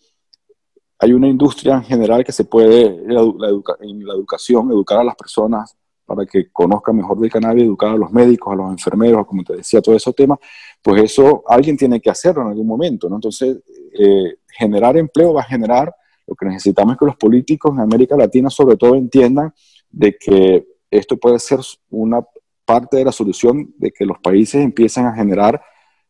hay 0.99 1.13
una 1.13 1.29
industria 1.29 1.75
en 1.75 1.85
general 1.85 2.25
que 2.25 2.33
se 2.33 2.45
puede, 2.45 2.87
en 2.87 3.15
la 3.15 4.15
educación, 4.15 4.71
educar 4.71 4.99
a 4.99 5.05
las 5.05 5.17
personas 5.17 5.77
para 6.07 6.27
que 6.27 6.51
conozcan 6.53 6.97
mejor 6.97 7.19
del 7.19 7.31
cannabis, 7.31 7.65
educar 7.65 7.91
a 7.91 7.97
los 7.97 8.13
médicos, 8.13 8.53
a 8.53 8.57
los 8.57 8.71
enfermeros, 8.71 9.27
como 9.27 9.43
te 9.43 9.57
decía, 9.57 9.81
todo 9.81 9.97
esos 9.97 10.15
temas, 10.15 10.39
pues 10.83 11.03
eso 11.03 11.43
alguien 11.49 11.77
tiene 11.77 12.01
que 12.01 12.11
hacerlo 12.11 12.43
en 12.43 12.49
algún 12.49 12.67
momento, 12.67 13.09
¿no? 13.09 13.17
Entonces, 13.17 13.59
eh, 13.99 14.35
generar 14.49 14.97
empleo 14.97 15.33
va 15.33 15.41
a 15.41 15.45
generar, 15.45 15.95
lo 16.27 16.35
que 16.35 16.47
necesitamos 16.47 16.93
es 16.93 16.99
que 16.99 17.07
los 17.07 17.17
políticos 17.17 17.73
en 17.75 17.81
América 17.81 18.17
Latina 18.17 18.51
sobre 18.51 18.77
todo 18.77 18.95
entiendan 18.95 19.53
de 19.91 20.17
que 20.17 20.67
esto 20.91 21.17
puede 21.17 21.39
ser 21.39 21.61
una 21.91 22.25
parte 22.65 22.99
de 22.99 23.05
la 23.05 23.13
solución 23.13 23.75
de 23.79 23.91
que 23.91 24.07
los 24.07 24.19
países 24.19 24.63
empiecen 24.63 25.07
a 25.07 25.15
generar 25.15 25.61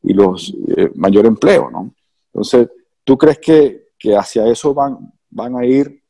y 0.02 0.12
los 0.12 0.54
eh, 0.76 0.90
mayor 0.94 1.26
empleo, 1.26 1.70
¿no? 1.70 1.94
Entonces, 2.32 2.68
¿tú 3.04 3.16
crees 3.16 3.38
que, 3.38 3.83
que, 4.04 4.16
hacia 4.16 4.46
eso 4.46 4.74
van, 4.74 5.12
van 5.30 5.56
a 5.56 5.64
ir? 5.64 6.02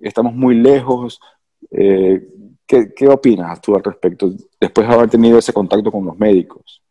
Estamos 0.00 0.34
muy 0.34 0.54
lejos. 0.54 1.18
Eh, 1.70 2.22
¿qué, 2.66 2.92
¿Qué 2.94 3.08
opinas 3.08 3.60
tú 3.60 3.74
al 3.74 3.82
respecto 3.82 4.30
después 4.60 4.86
de 4.86 4.94
haber 4.94 5.08
tenido 5.08 5.38
ese 5.38 5.52
contacto 5.52 5.90
con 5.90 6.04
los 6.04 6.18
médicos? 6.18 6.82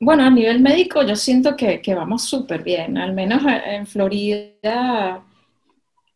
Bueno, 0.00 0.24
a 0.24 0.30
nivel 0.30 0.60
médico 0.60 1.04
yo 1.04 1.14
siento 1.14 1.56
que, 1.56 1.80
que 1.80 1.94
vamos 1.94 2.24
súper 2.24 2.64
bien. 2.64 2.98
Al 2.98 3.14
menos 3.14 3.42
en 3.64 3.86
Florida 3.86 5.24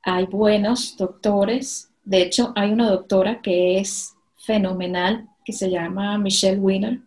hay 0.03 0.27
buenos 0.27 0.97
doctores. 0.97 1.89
De 2.03 2.23
hecho, 2.23 2.53
hay 2.57 2.73
una 2.73 2.91
doctora 2.91 3.41
que 3.41 3.79
es 3.79 4.15
fenomenal 4.35 5.29
que 5.45 5.53
se 5.53 5.71
llama 5.71 6.19
Michelle 6.19 6.59
Winner. 6.59 6.99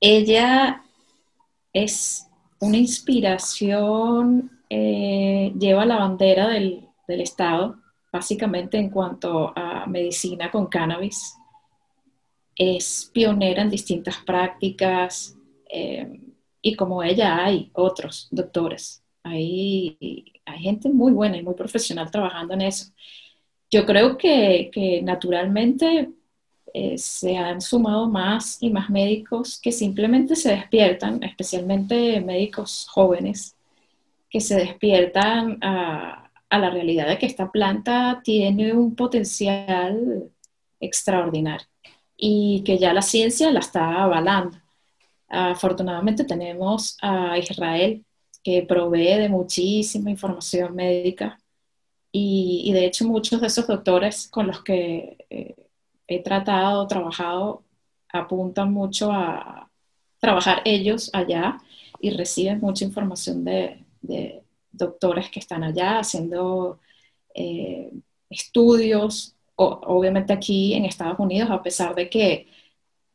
Ella 0.00 0.82
es 1.72 2.26
una 2.60 2.76
inspiración, 2.76 4.55
eh, 4.68 5.52
lleva 5.58 5.84
la 5.86 5.98
bandera 5.98 6.48
del, 6.48 6.82
Estado, 7.08 7.76
básicamente 8.12 8.78
en 8.78 8.90
cuanto 8.90 9.52
a 9.56 9.86
medicina 9.86 10.50
con 10.50 10.66
cannabis. 10.66 11.36
Es 12.56 13.10
pionera 13.12 13.62
en 13.62 13.70
distintas 13.70 14.16
prácticas 14.18 15.36
eh, 15.70 16.20
y 16.60 16.74
como 16.74 17.02
ella 17.02 17.44
hay 17.44 17.70
otros 17.74 18.28
doctores. 18.30 19.04
Hay, 19.22 19.96
hay 20.44 20.58
gente 20.58 20.88
muy 20.88 21.12
buena 21.12 21.36
y 21.36 21.42
muy 21.42 21.54
profesional 21.54 22.10
trabajando 22.10 22.54
en 22.54 22.62
eso. 22.62 22.92
Yo 23.70 23.86
creo 23.86 24.16
que, 24.16 24.70
que 24.72 25.02
naturalmente 25.02 26.10
eh, 26.78 26.98
se 26.98 27.36
han 27.38 27.62
sumado 27.62 28.06
más 28.06 28.58
y 28.60 28.68
más 28.68 28.90
médicos 28.90 29.58
que 29.58 29.72
simplemente 29.72 30.36
se 30.36 30.50
despiertan, 30.50 31.22
especialmente 31.22 32.20
médicos 32.20 32.86
jóvenes, 32.90 33.55
que 34.30 34.40
se 34.40 34.56
despiertan 34.56 35.58
a, 35.62 36.22
la 36.50 36.70
realidad 36.70 37.06
de 37.08 37.18
que 37.18 37.26
esta 37.26 37.50
planta 37.50 38.22
tiene 38.24 38.72
un 38.72 38.94
potencial 38.96 40.30
extraordinario 40.80 41.66
y 42.16 42.62
que 42.64 42.78
ya 42.78 42.94
la 42.94 43.02
ciencia 43.02 43.50
la 43.52 43.60
está 43.60 44.02
avalando. 44.02 44.56
Afortunadamente 45.28 46.24
tenemos 46.24 46.96
a 47.02 47.36
Israel 47.36 48.04
que 48.42 48.62
provee 48.62 49.18
de 49.18 49.28
muchísima 49.28 50.10
información 50.10 50.74
médica 50.74 51.38
y, 52.10 52.72
de 52.72 52.86
hecho 52.86 53.04
muchos 53.04 53.40
de 53.40 53.48
esos 53.48 53.66
doctores 53.66 54.28
con 54.28 54.46
los 54.46 54.62
que 54.62 55.26
eh, 55.28 55.56
he 56.06 56.22
tratado, 56.22 56.86
trabajado, 56.86 57.64
apuntan 58.08 58.72
mucho 58.72 59.12
a 59.12 59.70
trabajar 60.18 60.62
ellos 60.64 61.10
allá 61.12 61.58
y 62.00 62.10
reciben 62.10 62.60
mucha 62.60 62.84
información 62.84 63.44
de, 63.44 63.85
doctores 64.72 65.30
que 65.30 65.40
están 65.40 65.64
allá 65.64 65.98
haciendo 65.98 66.80
eh, 67.34 67.92
estudios, 68.30 69.34
obviamente 69.56 70.32
aquí 70.32 70.74
en 70.74 70.84
Estados 70.84 71.18
Unidos, 71.18 71.50
a 71.50 71.62
pesar 71.62 71.94
de 71.94 72.10
que 72.10 72.46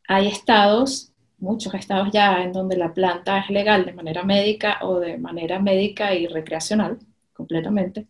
hay 0.07 0.27
estados, 0.27 1.11
muchos 1.37 1.73
estados 1.73 2.09
ya 2.11 2.43
en 2.43 2.51
donde 2.51 2.77
la 2.77 2.93
planta 2.93 3.39
es 3.39 3.49
legal 3.49 3.85
de 3.85 3.93
manera 3.93 4.23
médica 4.23 4.79
o 4.81 4.99
de 4.99 5.17
manera 5.17 5.59
médica 5.59 6.15
y 6.15 6.27
recreacional 6.27 6.99
completamente, 7.33 8.07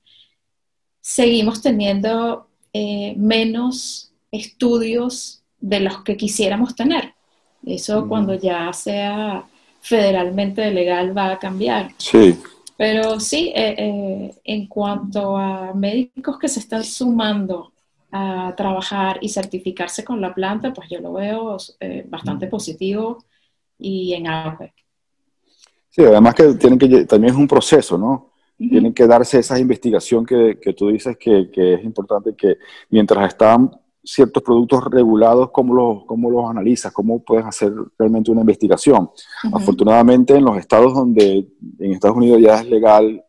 seguimos 1.02 1.62
teniendo 1.62 2.48
eh, 2.74 3.14
menos 3.18 4.14
estudios 4.32 5.44
de 5.60 5.82
los 5.82 6.04
que 6.04 6.18
quisiéramos 6.18 6.76
tener. 6.76 7.14
Eso 7.66 8.08
cuando 8.08 8.34
ya 8.34 8.72
sea 8.74 9.46
federalmente 9.82 10.72
legal 10.72 11.16
va 11.16 11.34
a 11.34 11.40
cambiar. 11.40 11.92
Sí. 11.98 12.38
Pero 12.78 13.20
sí, 13.20 13.52
eh, 13.56 13.76
eh, 13.78 14.36
en 14.44 14.68
cuanto 14.68 15.38
a 15.38 15.74
médicos 15.74 16.40
que 16.40 16.48
se 16.48 16.60
están 16.60 16.84
sumando 16.84 17.72
a 18.12 18.54
trabajar 18.58 19.20
y 19.22 19.30
certificarse 19.30 20.04
con 20.04 20.20
la 20.20 20.34
planta, 20.34 20.74
pues 20.74 20.90
yo 20.90 21.00
lo 21.00 21.14
veo 21.14 21.58
eh, 21.80 22.06
bastante 22.10 22.48
positivo 22.48 23.24
y 23.78 24.14
en 24.14 24.28
auge. 24.28 24.74
Sí, 25.90 26.04
además 26.04 26.36
que 26.36 26.54
tienen 26.56 26.80
que 26.80 27.06
también 27.06 27.34
es 27.34 27.40
un 27.40 27.48
proceso, 27.48 27.98
¿no? 27.98 28.32
Tienen 28.58 28.94
que 28.94 29.08
darse 29.08 29.40
esa 29.40 29.58
investigación 29.58 30.26
que, 30.26 30.60
que 30.62 30.74
tú 30.74 30.90
dices 30.90 31.18
que, 31.18 31.50
que, 31.52 31.74
es 31.74 31.84
importante 31.84 32.36
que 32.36 32.58
mientras 32.90 33.28
están 33.28 33.72
ciertos 34.04 34.42
productos 34.42 34.84
regulados, 34.86 35.52
¿cómo 35.52 35.74
los, 35.74 36.06
cómo 36.06 36.30
los 36.30 36.50
analizas? 36.50 36.92
¿Cómo 36.92 37.24
puedes 37.24 37.46
hacer 37.46 37.72
realmente 37.98 38.32
una 38.32 38.42
investigación? 38.42 39.10
Afortunadamente, 39.54 40.36
en 40.36 40.46
los 40.46 40.58
estados 40.58 40.94
donde 40.94 41.48
en 41.80 41.92
Estados 41.92 42.18
Unidos 42.18 42.42
ya 42.42 42.62
es 42.62 42.68
legal, 42.68 43.24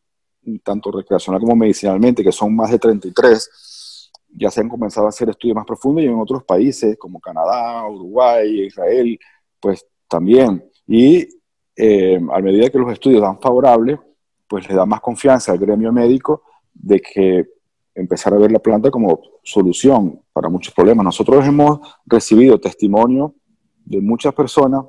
tanto 0.63 0.91
recreacional 0.91 1.41
como 1.41 1.57
medicinalmente, 1.57 2.25
que 2.25 2.33
son 2.33 2.55
más 2.57 2.71
de 2.71 2.79
33, 2.79 4.11
ya 4.35 4.51
se 4.51 4.61
han 4.61 4.69
comenzado 4.69 5.07
a 5.07 5.11
hacer 5.11 5.29
estudios 5.29 5.55
más 5.55 5.67
profundos 5.67 6.05
y 6.05 6.07
en 6.07 6.19
otros 6.19 6.43
países 6.45 6.97
como 6.99 7.21
Canadá, 7.21 7.87
Uruguay, 7.87 8.67
Israel, 8.67 9.19
pues 9.61 9.87
también. 10.09 10.65
Y 10.87 11.29
eh, 11.77 12.21
a 12.33 12.41
medida 12.41 12.71
que 12.71 12.79
los 12.79 12.93
estudios 12.93 13.21
dan 13.21 13.41
favorables, 13.41 13.99
pues 14.49 14.69
le 14.69 14.75
da 14.75 14.87
más 14.87 15.01
confianza 15.01 15.53
al 15.53 15.59
gremio 15.59 15.93
médico 15.93 16.43
de 16.73 17.01
que 17.01 17.47
empezar 17.95 18.33
a 18.33 18.39
ver 18.39 18.51
la 18.51 18.59
planta 18.59 18.91
como 18.91 19.21
solución 19.43 20.22
para 20.33 20.49
muchos 20.49 20.75
problemas. 20.75 21.05
Nosotros 21.05 21.47
hemos 21.47 21.81
recibido 22.07 22.59
testimonio 22.59 23.35
de 23.85 24.01
muchas 24.01 24.35
personas 24.35 24.85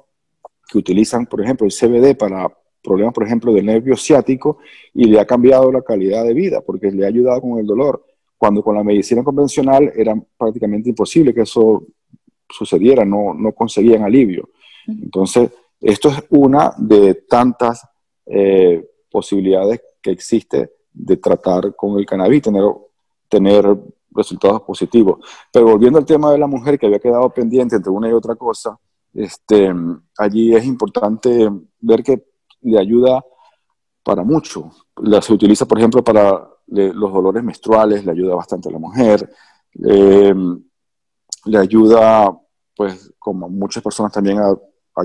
que 0.67 0.77
utilizan, 0.77 1.25
por 1.25 1.41
ejemplo, 1.41 1.65
el 1.65 1.73
CBD 1.73 2.15
para 2.17 2.51
problemas, 2.81 3.13
por 3.13 3.25
ejemplo, 3.25 3.53
del 3.53 3.65
nervio 3.65 3.95
ciático 3.95 4.59
y 4.93 5.05
le 5.05 5.19
ha 5.19 5.25
cambiado 5.25 5.71
la 5.71 5.81
calidad 5.81 6.23
de 6.23 6.33
vida 6.33 6.61
porque 6.61 6.91
le 6.91 7.05
ha 7.05 7.07
ayudado 7.07 7.41
con 7.41 7.59
el 7.59 7.65
dolor, 7.65 8.05
cuando 8.37 8.61
con 8.61 8.75
la 8.75 8.83
medicina 8.83 9.23
convencional 9.23 9.91
era 9.95 10.15
prácticamente 10.37 10.89
imposible 10.89 11.33
que 11.33 11.41
eso 11.41 11.85
sucediera, 12.49 13.05
no, 13.05 13.33
no 13.33 13.53
conseguían 13.53 14.03
alivio. 14.03 14.49
Entonces, 14.87 15.49
esto 15.79 16.09
es 16.09 16.23
una 16.29 16.73
de 16.77 17.15
tantas 17.27 17.87
eh, 18.25 18.85
posibilidades 19.09 19.81
que 20.01 20.11
existe 20.11 20.71
de 20.91 21.17
tratar 21.17 21.75
con 21.75 21.97
el 21.97 22.05
cannabis, 22.05 22.43
tener 22.43 22.63
tener 23.33 23.65
resultados 24.15 24.61
positivos. 24.61 25.19
Pero 25.51 25.65
volviendo 25.67 25.99
al 25.99 26.05
tema 26.05 26.31
de 26.31 26.37
la 26.37 26.47
mujer 26.47 26.77
que 26.77 26.85
había 26.85 26.99
quedado 26.99 27.29
pendiente 27.29 27.75
entre 27.75 27.91
una 27.91 28.09
y 28.09 28.13
otra 28.13 28.35
cosa, 28.35 28.77
este, 29.13 29.71
allí 30.17 30.55
es 30.55 30.65
importante 30.65 31.49
ver 31.79 32.03
que 32.03 32.23
le 32.61 32.79
ayuda 32.79 33.23
para 34.03 34.23
mucho. 34.23 34.71
La, 34.97 35.21
se 35.21 35.33
utiliza, 35.33 35.65
por 35.65 35.77
ejemplo, 35.77 36.03
para 36.03 36.49
los 36.67 37.13
dolores 37.13 37.43
menstruales, 37.43 38.05
le 38.05 38.11
ayuda 38.11 38.35
bastante 38.35 38.69
a 38.69 38.71
la 38.71 38.79
mujer. 38.79 39.29
le 39.73 41.57
ayuda, 41.57 42.37
pues, 42.75 43.13
como 43.19 43.49
muchas 43.49 43.83
personas 43.83 44.11
también, 44.11 44.39
a, 44.39 44.55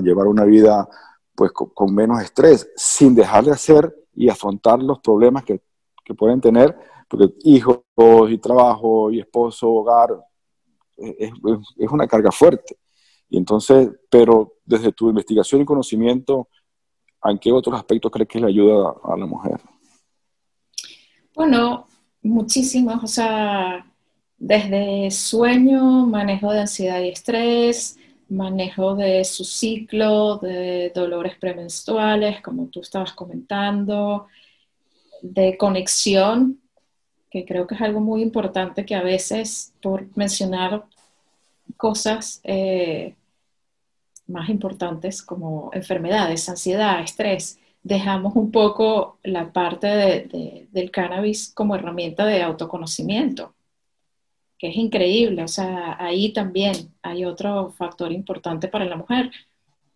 llevar 0.01 0.27
una 0.27 0.45
vida 0.45 0.87
pues, 1.35 1.51
con, 1.51 1.93
menos 1.93 2.21
estrés, 2.21 2.69
sin 2.75 3.15
dejar 3.15 3.43
de 3.45 3.51
hacer 3.51 3.93
y 4.13 4.29
afrontar 4.29 4.81
los 4.81 4.99
problemas 4.99 5.43
que, 5.43 5.61
que 6.05 6.13
pueden 6.13 6.41
tener 6.41 6.77
porque 7.09 7.33
hijos 7.43 7.81
y 8.29 8.37
trabajo 8.37 9.11
y 9.11 9.19
esposo, 9.19 9.69
hogar, 9.69 10.09
es, 10.95 11.31
es, 11.77 11.89
una 11.89 12.07
carga 12.07 12.31
fuerte. 12.31 12.77
Y 13.29 13.37
entonces, 13.37 13.89
pero 14.09 14.53
desde 14.63 14.91
tu 14.91 15.09
investigación 15.09 15.61
y 15.61 15.65
conocimiento, 15.65 16.47
¿en 17.23 17.37
qué 17.39 17.51
otros 17.51 17.75
aspectos 17.75 18.11
crees 18.11 18.29
que 18.29 18.39
le 18.39 18.47
ayuda 18.47 18.93
a 19.03 19.17
la 19.17 19.25
mujer? 19.25 19.59
Bueno, 21.35 21.87
muchísimos, 22.21 23.03
o 23.03 23.07
sea, 23.07 23.85
desde 24.37 25.09
sueño, 25.11 26.05
manejo 26.05 26.51
de 26.51 26.61
ansiedad 26.61 27.01
y 27.01 27.09
estrés, 27.09 27.97
manejo 28.29 28.95
de 28.95 29.25
su 29.25 29.43
ciclo, 29.43 30.37
de 30.37 30.91
dolores 30.93 31.37
premenstruales, 31.37 32.41
como 32.41 32.67
tú 32.67 32.81
estabas 32.81 33.13
comentando, 33.13 34.27
de 35.21 35.57
conexión, 35.57 36.59
que 37.29 37.45
creo 37.45 37.67
que 37.67 37.75
es 37.75 37.81
algo 37.81 37.99
muy 37.99 38.21
importante 38.21 38.85
que 38.85 38.95
a 38.95 39.03
veces, 39.03 39.73
por 39.81 40.05
mencionar 40.17 40.85
cosas 41.77 42.41
eh, 42.43 43.15
más 44.27 44.49
importantes 44.49 45.21
como 45.21 45.69
enfermedades, 45.73 46.49
ansiedad, 46.49 47.01
estrés, 47.01 47.59
dejamos 47.83 48.35
un 48.35 48.51
poco 48.51 49.19
la 49.23 49.51
parte 49.51 49.87
del 50.71 50.91
cannabis 50.91 51.51
como 51.53 51.75
herramienta 51.75 52.25
de 52.25 52.43
autoconocimiento, 52.43 53.53
que 54.57 54.69
es 54.69 54.75
increíble. 54.75 55.43
O 55.43 55.47
sea, 55.47 55.97
ahí 55.99 56.33
también 56.33 56.93
hay 57.01 57.25
otro 57.25 57.71
factor 57.71 58.11
importante 58.11 58.67
para 58.67 58.85
la 58.85 58.95
mujer, 58.95 59.31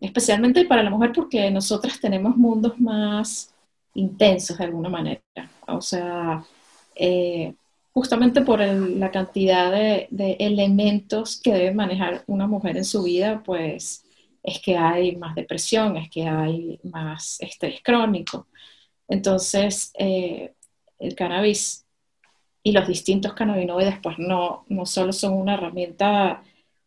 especialmente 0.00 0.64
para 0.64 0.82
la 0.82 0.90
mujer 0.90 1.12
porque 1.14 1.50
nosotras 1.50 2.00
tenemos 2.00 2.36
mundos 2.36 2.78
más 2.80 3.54
intensos 3.94 4.58
de 4.58 4.64
alguna 4.64 4.88
manera. 4.88 5.22
O 5.66 5.80
sea, 5.80 6.44
eh, 6.96 7.54
justamente 7.92 8.42
por 8.42 8.60
la 8.60 9.10
cantidad 9.10 9.70
de, 9.72 10.36
elementos 10.38 11.40
que 11.40 11.52
debe 11.52 11.74
manejar 11.74 12.24
una 12.26 12.46
mujer 12.46 12.76
en 12.76 12.84
su 12.84 13.02
vida, 13.04 13.42
pues 13.44 14.04
es 14.42 14.60
que 14.60 14.76
hay 14.76 15.16
más 15.16 15.34
depresión, 15.34 15.96
es 15.96 16.10
que 16.10 16.26
hay 16.28 16.80
más 16.84 17.40
estrés 17.40 17.80
crónico. 17.82 18.48
Entonces, 19.08 19.92
eh, 19.98 20.54
el 20.98 21.14
cannabis 21.14 21.86
y 22.62 22.72
los 22.72 22.86
distintos 22.88 23.34
cannabinoides, 23.34 23.98
pues 24.02 24.18
no, 24.18 24.64
no 24.68 24.86
solo 24.86 25.12
son 25.12 25.34
una 25.34 25.54
herramienta 25.54 26.42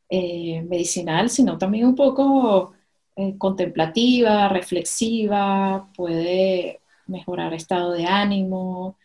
eh, 0.09 0.61
medicinal, 0.63 1.29
sino 1.29 1.57
también 1.57 1.85
un 1.87 1.95
poco 1.95 2.73
contemplativa, 3.39 4.47
reflexiva, 4.49 5.89
puede 5.95 6.81
mejorar 7.07 7.53
estado 7.53 7.93
de 7.93 8.05
ánimo, 8.05 8.95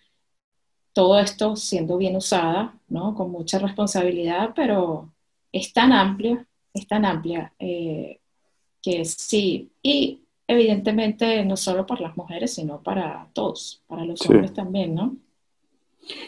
todo 0.92 1.18
esto 1.18 1.56
siendo 1.56 1.96
bien 1.96 2.16
usada, 2.16 2.74
¿no? 2.88 3.14
Con 3.14 3.30
mucha 3.30 3.58
responsabilidad, 3.58 4.52
pero 4.54 5.08
es 5.50 5.72
tan 5.72 5.92
amplia, 5.92 6.46
es 6.74 6.86
tan 6.86 7.04
amplia 7.04 7.52
que 7.58 9.04
sí, 9.04 9.70
y 9.82 10.22
evidentemente 10.46 11.44
no 11.44 11.56
solo 11.56 11.86
para 11.86 12.02
las 12.02 12.16
mujeres, 12.16 12.54
sino 12.54 12.82
para 12.82 13.28
todos, 13.32 13.82
para 13.86 14.04
los 14.04 14.20
hombres 14.28 14.52
también, 14.52 14.94
¿no? 14.94 15.16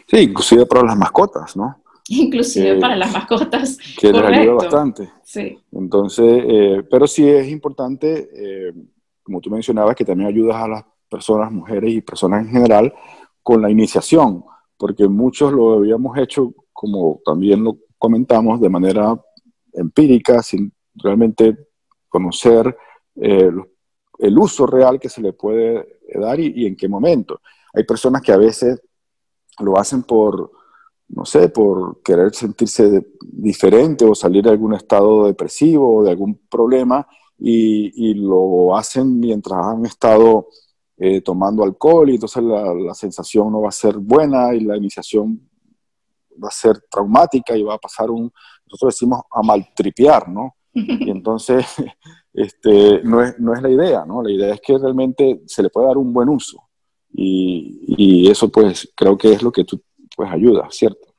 Sí, 0.06 0.18
inclusive 0.18 0.66
para 0.66 0.84
las 0.84 0.96
mascotas, 0.96 1.56
¿no? 1.56 1.82
Inclusive 2.08 2.78
para 2.78 2.96
las 2.96 3.12
mascotas. 3.12 3.78
Que 3.98 4.12
les 4.12 4.22
ayuda 4.22 4.54
bastante. 4.54 5.10
Sí. 5.24 5.58
Entonces, 5.72 6.44
eh, 6.46 6.82
pero 6.88 7.06
sí 7.06 7.28
es 7.28 7.48
importante, 7.48 8.28
eh, 8.32 8.72
como 9.22 9.40
tú 9.40 9.50
mencionabas, 9.50 9.96
que 9.96 10.04
también 10.04 10.28
ayudas 10.28 10.56
a 10.56 10.68
las 10.68 10.84
personas, 11.08 11.50
mujeres 11.50 11.92
y 11.92 12.00
personas 12.00 12.44
en 12.44 12.52
general, 12.52 12.94
con 13.42 13.60
la 13.60 13.70
iniciación, 13.70 14.44
porque 14.76 15.08
muchos 15.08 15.52
lo 15.52 15.74
habíamos 15.74 16.16
hecho, 16.18 16.52
como 16.72 17.20
también 17.24 17.62
lo 17.64 17.78
comentamos, 17.98 18.60
de 18.60 18.68
manera 18.68 19.18
empírica, 19.72 20.42
sin 20.42 20.72
realmente 20.94 21.56
conocer 22.08 22.76
eh, 23.16 23.50
el 24.18 24.38
uso 24.38 24.66
real 24.66 25.00
que 25.00 25.08
se 25.08 25.20
le 25.20 25.32
puede 25.32 25.98
dar 26.14 26.38
y, 26.38 26.66
en 26.66 26.76
qué 26.76 26.88
momento. 26.88 27.40
Hay 27.72 27.84
personas 27.84 28.22
que 28.22 28.32
a 28.32 28.36
veces 28.36 28.80
lo 29.58 29.78
hacen 29.78 30.02
por, 30.02 30.52
no 31.08 31.24
sé, 31.24 31.48
por 31.48 32.02
querer 32.02 32.34
sentirse 32.34 33.06
diferente 33.20 34.04
o 34.04 34.14
salir 34.14 34.44
de 34.44 34.50
algún 34.50 34.74
estado 34.74 35.26
depresivo 35.26 35.96
o 35.96 36.04
de 36.04 36.10
algún 36.10 36.40
problema 36.48 37.06
y, 37.38 38.14
lo 38.14 38.76
hacen 38.76 39.18
mientras 39.18 39.58
han 39.66 39.84
estado 39.86 40.48
eh, 41.04 41.20
tomando 41.20 41.62
alcohol 41.62 42.08
y 42.08 42.14
entonces 42.14 42.42
la, 42.42 42.72
la, 42.72 42.94
sensación 42.94 43.52
no 43.52 43.60
va 43.60 43.68
a 43.68 43.72
ser 43.72 43.98
buena 43.98 44.54
y 44.54 44.60
la 44.60 44.76
iniciación 44.76 45.38
va 46.42 46.48
a 46.48 46.50
ser 46.50 46.80
traumática 46.90 47.54
y 47.56 47.62
va 47.62 47.74
a 47.74 47.78
pasar 47.78 48.10
un, 48.10 48.32
nosotros 48.66 48.94
decimos 48.94 49.20
a 49.30 49.42
maltripear, 49.42 50.28
¿no? 50.28 50.56
Y 50.72 51.10
entonces, 51.10 51.66
este, 52.32 53.02
no, 53.02 53.22
es, 53.22 53.38
no 53.38 53.54
es 53.54 53.60
la 53.60 53.70
idea, 53.70 54.04
¿no? 54.06 54.22
La 54.22 54.32
idea 54.32 54.54
es 54.54 54.60
que 54.60 54.78
realmente 54.78 55.42
se 55.46 55.62
le 55.62 55.68
pueda 55.68 55.88
dar 55.88 55.98
un 55.98 56.12
buen 56.12 56.28
uso. 56.28 56.62
Y, 57.12 57.84
y 57.98 58.30
eso, 58.30 58.48
pues, 58.48 58.90
creo 58.96 59.18
que 59.18 59.34
es 59.34 59.42
lo 59.42 59.52
que 59.52 59.64
tú, 59.64 59.80
pues, 60.16 60.30
ayuda, 60.30 60.68
¿cierto? 60.70 61.14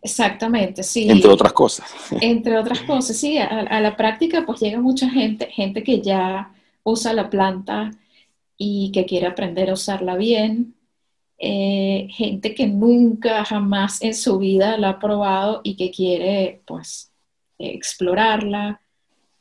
Exactamente, 0.00 0.82
sí. 0.82 1.10
Entre 1.10 1.30
otras 1.30 1.52
cosas. 1.52 1.92
Entre 2.20 2.56
otras 2.56 2.80
cosas, 2.82 3.16
sí. 3.16 3.38
A, 3.38 3.80
la 3.80 3.96
práctica, 3.96 4.46
pues, 4.46 4.60
llega 4.60 4.80
mucha 4.80 5.10
gente, 5.10 5.46
gente 5.46 5.82
que 5.82 6.00
ya 6.00 6.54
usa 6.84 7.12
la 7.12 7.28
planta 7.28 7.90
y 8.62 8.92
que 8.92 9.06
quiere 9.06 9.26
aprender 9.26 9.70
a 9.70 9.72
usarla 9.72 10.16
bien, 10.16 10.74
eh, 11.38 12.08
gente 12.10 12.54
que 12.54 12.66
nunca 12.66 13.42
jamás 13.46 14.02
en 14.02 14.14
su 14.14 14.36
vida 14.36 14.76
la 14.76 14.90
ha 14.90 14.98
probado 14.98 15.62
y 15.64 15.76
que 15.76 15.90
quiere 15.90 16.60
pues 16.66 17.10
explorarla. 17.58 18.82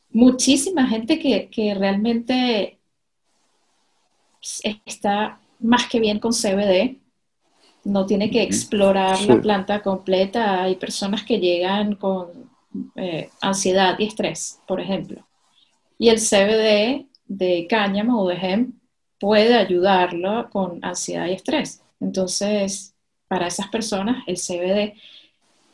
Muchísima 0.10 0.88
gente 0.88 1.20
que, 1.20 1.76
realmente 1.78 2.80
está 4.86 5.42
más 5.60 5.90
que 5.90 6.00
bien 6.00 6.20
con 6.20 6.32
CBD, 6.32 6.96
no 7.84 8.06
tiene 8.06 8.32
que 8.32 8.42
explorar 8.42 9.22
la 9.24 9.42
planta 9.42 9.82
completa. 9.82 10.64
Hay 10.64 10.78
personas 10.78 11.24
que 11.24 11.40
llegan 11.40 11.96
con 11.96 12.50
eh, 12.96 13.30
ansiedad 13.42 14.00
y 14.00 14.06
estrés, 14.06 14.62
por 14.66 14.80
ejemplo. 14.80 15.28
Y 15.98 16.08
el 16.08 16.20
CBD 16.20 17.06
de 17.28 17.68
cáñamo 17.70 18.22
o 18.22 18.30
de 18.30 18.36
hemp 18.36 18.79
puede 19.20 19.56
ayudarlo 19.56 20.50
con 20.50 20.80
ansiedad 20.84 21.28
y 21.28 21.34
estrés. 21.34 21.82
Entonces, 22.00 22.94
para 23.28 23.48
esas 23.48 23.68
personas, 23.68 24.24
el 24.28 24.38
CBD 24.38 24.96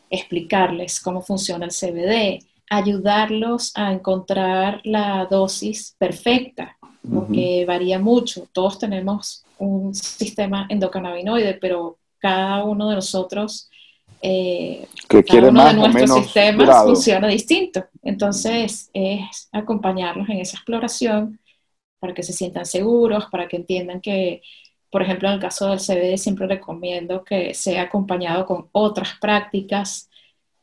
explicarles 0.10 1.00
cómo 1.00 1.22
funciona 1.22 1.66
el 1.66 1.72
CBD, 1.72 2.44
ayudarlos 2.70 3.72
a 3.76 3.92
encontrar 3.92 4.82
la 4.84 5.26
dosis 5.30 5.96
perfecta, 5.98 6.78
porque 7.14 7.66
varía 7.68 8.00
mucho. 8.00 8.48
Todos 8.52 8.80
tenemos 8.80 9.44
un 9.58 9.94
sistema 9.94 10.66
endocannabinoide, 10.70 11.56
pero 11.56 11.98
cada 12.18 12.64
uno 12.64 12.90
de 12.90 12.96
nosotros, 12.96 13.70
eh, 14.22 14.88
cada 15.08 15.50
uno 15.50 15.66
de 15.66 15.74
nuestros 15.74 16.24
sistemas 16.24 16.84
funciona 16.84 17.28
distinto. 17.28 17.86
Entonces, 18.02 18.90
es 18.94 19.50
acompañarlos 19.52 20.28
en 20.30 20.40
esa 20.40 20.58
exploración 20.58 21.40
para 22.00 22.14
que 22.14 22.24
se 22.24 22.34
sientan 22.34 22.66
seguros, 22.66 23.26
para 23.32 23.48
que 23.48 23.58
entiendan 23.58 24.02
que 24.02 24.42
por 24.96 25.02
ejemplo, 25.02 25.28
en 25.28 25.36
el 25.36 25.42
caso 25.42 25.68
del 25.68 25.80
CBD 25.82 26.18
siempre 26.18 26.48
recomiendo 26.48 27.26
que 27.26 27.54
sea 27.54 27.82
acompañado 27.82 28.46
con 28.46 28.70
otras 28.72 29.16
prácticas. 29.20 30.10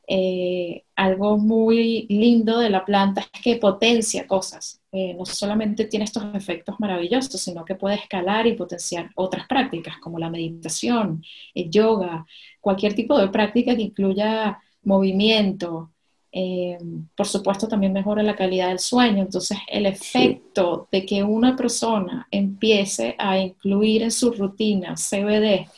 Eh, 0.08 0.84
algo 0.96 1.36
muy 1.36 2.06
lindo 2.08 2.58
de 2.58 2.70
la 2.70 2.86
planta 2.86 3.20
es 3.20 3.42
que 3.42 3.56
potencia 3.56 4.26
cosas. 4.26 4.80
Eh, 4.90 5.12
no 5.12 5.26
solamente 5.26 5.84
tiene 5.84 6.06
estos 6.06 6.24
efectos 6.34 6.80
maravillosos, 6.80 7.42
sino 7.42 7.62
que 7.66 7.74
puede 7.74 7.96
escalar 7.96 8.46
y 8.46 8.54
potenciar 8.54 9.10
otras 9.16 9.46
prácticas 9.46 9.98
como 9.98 10.18
la 10.18 10.30
meditación, 10.30 11.22
el 11.54 11.70
yoga, 11.70 12.24
cualquier 12.58 12.94
tipo 12.94 13.18
de 13.18 13.28
práctica 13.28 13.76
que 13.76 13.82
incluya 13.82 14.58
movimiento, 14.82 15.91
eh, 16.34 16.78
por 17.14 17.26
supuesto 17.26 17.68
también 17.68 17.92
mejora 17.92 18.22
la 18.22 18.34
calidad 18.34 18.68
del 18.68 18.78
sueño. 18.78 19.22
Entonces 19.22 19.58
el 19.68 19.86
efecto 19.86 20.88
de 20.90 21.04
que 21.04 21.22
una 21.22 21.54
persona 21.56 22.26
empiece 22.30 23.14
a 23.18 23.38
incluir 23.38 24.02
en 24.02 24.10
su 24.10 24.32
rutina 24.32 24.94
CBD, 24.96 25.68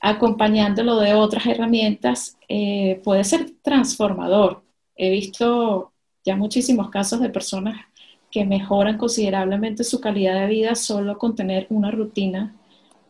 acompañándolo 0.00 0.96
de 0.96 1.12
otras 1.14 1.46
herramientas, 1.46 2.38
eh, 2.48 3.00
puede 3.04 3.24
ser 3.24 3.52
transformador. 3.62 4.62
He 4.96 5.10
visto 5.10 5.92
ya 6.24 6.36
muchísimos 6.36 6.88
casos 6.90 7.20
de 7.20 7.30
personas 7.30 7.76
que 8.30 8.44
mejoran 8.44 8.98
considerablemente 8.98 9.84
su 9.84 10.00
calidad 10.00 10.40
de 10.40 10.46
vida 10.46 10.74
solo 10.74 11.18
con 11.18 11.34
tener 11.34 11.66
una 11.70 11.90
rutina 11.90 12.54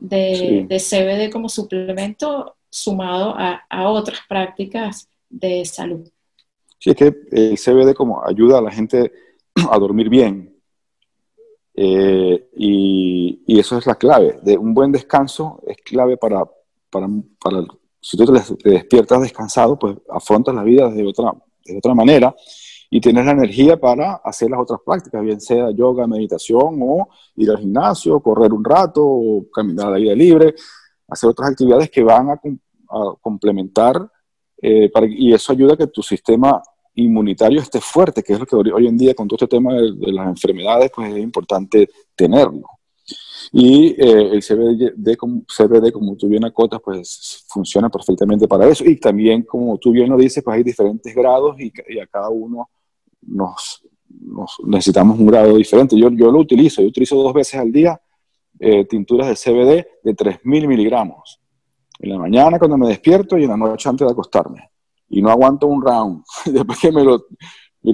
de, 0.01 0.67
CBD 0.69 1.31
como 1.33 1.49
suplemento 1.49 2.57
sumado 2.71 3.35
a 3.37 3.89
otras 3.89 4.21
prácticas 4.29 5.09
de 5.29 5.65
salud. 5.65 6.09
Sí, 6.79 6.91
es 6.91 6.97
que 6.97 7.15
el 7.33 7.59
CBD 7.59 7.95
como 7.95 8.25
ayuda 8.25 8.59
a 8.59 8.63
la 8.63 8.71
gente 8.71 9.13
a 9.71 9.79
dormir 9.79 10.09
bien. 10.09 10.57
Eh, 11.75 12.49
y, 12.57 13.59
eso 13.59 13.77
es 13.79 13.87
la 13.87 13.97
clave. 13.97 14.39
De 14.43 14.57
un 14.57 14.73
buen 14.73 14.93
descanso 14.93 15.61
es 15.67 15.77
clave 15.79 16.17
para, 16.17 16.45
para, 16.91 17.09
para 17.41 17.65
si 18.01 18.17
tú 18.17 18.25
te, 18.25 18.71
despiertas 18.71 19.23
descansado, 19.23 19.77
pues 19.79 19.97
afrontas 20.09 20.55
la 20.55 20.63
vida 20.63 20.89
de 20.91 21.05
otra, 21.05 21.33
de 21.65 21.77
otra 21.77 21.95
manera 21.95 22.35
y 22.91 23.01
tienes 23.01 23.25
la 23.27 23.33
energía 23.33 23.79
para 23.79 24.15
hacer 24.25 24.49
las 24.49 24.61
otras 24.61 24.81
prácticas, 24.85 25.23
bien 25.23 25.41
sea 25.41 25.71
yoga, 25.73 26.07
meditación 26.07 26.79
o 26.81 27.09
ir 27.37 27.51
al 27.51 27.59
gimnasio, 27.59 28.21
correr 28.21 28.53
un 28.53 28.65
rato, 28.65 29.05
o 29.05 29.47
caminar 29.53 29.89
al 29.89 29.95
aire 29.95 30.17
libre, 30.17 30.55
hacer 31.09 31.29
otras 31.29 31.51
actividades 31.51 31.91
que 31.91 32.03
van 32.03 32.31
a, 32.31 32.33
a 32.35 33.15
complementar 33.21 34.11
eh, 34.61 34.91
y 35.11 35.33
eso 35.33 35.53
ayuda 35.53 35.75
a 35.75 35.77
que 35.77 35.87
tu 35.87 36.03
sistema 36.03 36.63
inmunitario 36.95 37.61
esté 37.61 37.81
fuerte, 37.81 38.23
que 38.23 38.33
es 38.33 38.41
lo 38.41 38.47
que 38.47 38.57
hoy 38.57 38.87
en 38.87 38.99
día 38.99 39.15
con 39.15 39.29
todo 39.29 39.37
este 39.37 39.57
tema 39.57 39.75
de, 39.75 40.13
las 40.13 40.29
enfermedades, 40.29 40.91
pues 40.95 41.15
es 41.15 41.19
importante 41.19 41.89
tenerlo. 42.15 42.65
Y 43.53 43.91
eh, 43.91 44.31
el 44.33 44.43
CBD 44.43 45.17
como, 45.17 45.43
CBD, 45.47 45.93
como 45.93 46.17
tú 46.17 46.29
bien 46.29 46.45
acotas, 46.45 46.81
pues 46.85 47.45
funciona 47.49 47.89
perfectamente 47.89 48.47
para 48.47 48.69
eso. 48.69 48.85
Y 48.85 48.97
también, 48.97 49.43
como 49.43 49.79
tú 49.79 49.93
bien 49.93 50.11
lo 50.11 50.17
dices, 50.17 50.43
pues 50.43 50.57
hay 50.57 50.63
diferentes 50.63 51.15
grados 51.15 51.57
y, 51.59 51.73
a 52.01 52.07
cada 52.07 52.29
uno 52.29 52.69
nos, 53.23 53.83
necesitamos 54.65 55.19
un 55.19 55.27
grado 55.27 55.57
diferente. 55.57 55.97
Yo, 55.97 56.11
yo 56.11 56.31
lo 56.31 56.41
utilizo, 56.41 56.83
yo 56.83 56.89
utilizo 56.89 57.17
dos 57.17 57.33
veces 57.33 57.61
al 57.61 57.73
día 57.73 57.99
eh, 58.59 58.85
tinturas 58.87 59.29
de 59.29 59.35
CBD 59.35 59.87
de 60.03 60.17
3.000 60.17 60.67
miligramos. 60.67 61.41
En 61.99 62.11
la 62.11 62.19
mañana 62.19 62.59
cuando 62.59 62.79
me 62.79 62.89
despierto 62.89 63.37
y 63.37 63.45
en 63.45 63.51
la 63.51 63.57
noche 63.57 63.89
antes 63.89 64.07
de 64.07 64.13
acostarme. 64.13 64.71
Y 65.09 65.23
no 65.23 65.31
aguanto 65.31 65.67
un 65.67 65.83
round. 65.83 66.23
Después 66.47 66.79
que 66.79 66.93
me 66.93 67.03
lo, 67.05 67.25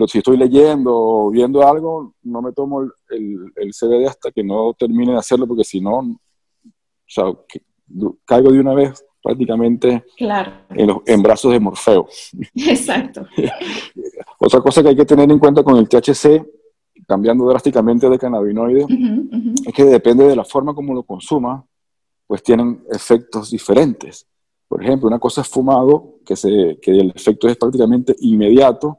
si 0.06 0.18
estoy 0.18 0.36
leyendo 0.36 0.90
o 0.94 1.30
viendo 1.30 1.66
algo, 1.66 2.14
no 2.22 2.42
me 2.42 2.52
tomo 2.52 2.82
el, 2.82 2.90
el, 3.56 3.70
CBD 3.72 4.06
hasta 4.08 4.30
que 4.30 4.42
no 4.42 4.74
termine 4.74 5.12
de 5.12 5.18
hacerlo, 5.18 5.46
porque 5.46 5.64
si 5.64 5.80
no, 5.80 5.98
o 5.98 6.16
sea, 7.06 7.24
caigo 8.24 8.50
de 8.50 8.60
una 8.60 8.74
vez 8.74 9.04
prácticamente 9.22 10.04
en, 10.18 10.86
los, 10.86 10.98
en 11.06 11.22
brazos 11.22 11.52
de 11.52 11.60
Morfeo. 11.60 12.06
Exacto. 12.54 13.26
Otra 14.38 14.60
cosa 14.60 14.82
que 14.82 14.90
hay 14.90 14.96
que 14.96 15.06
tener 15.06 15.30
en 15.30 15.38
cuenta 15.38 15.62
con 15.62 15.76
el 15.76 15.88
THC, 15.88 16.44
cambiando 17.06 17.46
drásticamente 17.46 18.08
de 18.08 18.18
cannabinoides, 18.18 18.86
es 19.66 19.72
que 19.74 19.84
depende 19.84 20.26
de 20.26 20.36
la 20.36 20.44
forma 20.44 20.74
como 20.74 20.94
lo 20.94 21.02
consuma, 21.02 21.64
pues 22.26 22.42
tienen 22.42 22.84
efectos 22.90 23.50
diferentes. 23.50 24.26
Por 24.68 24.82
ejemplo, 24.82 25.08
una 25.08 25.18
cosa 25.18 25.42
es 25.42 25.48
fumado, 25.48 26.16
que, 26.24 26.36
se, 26.36 26.78
que 26.80 26.90
el 26.90 27.12
efecto 27.14 27.48
es 27.48 27.56
prácticamente 27.56 28.14
inmediato, 28.20 28.98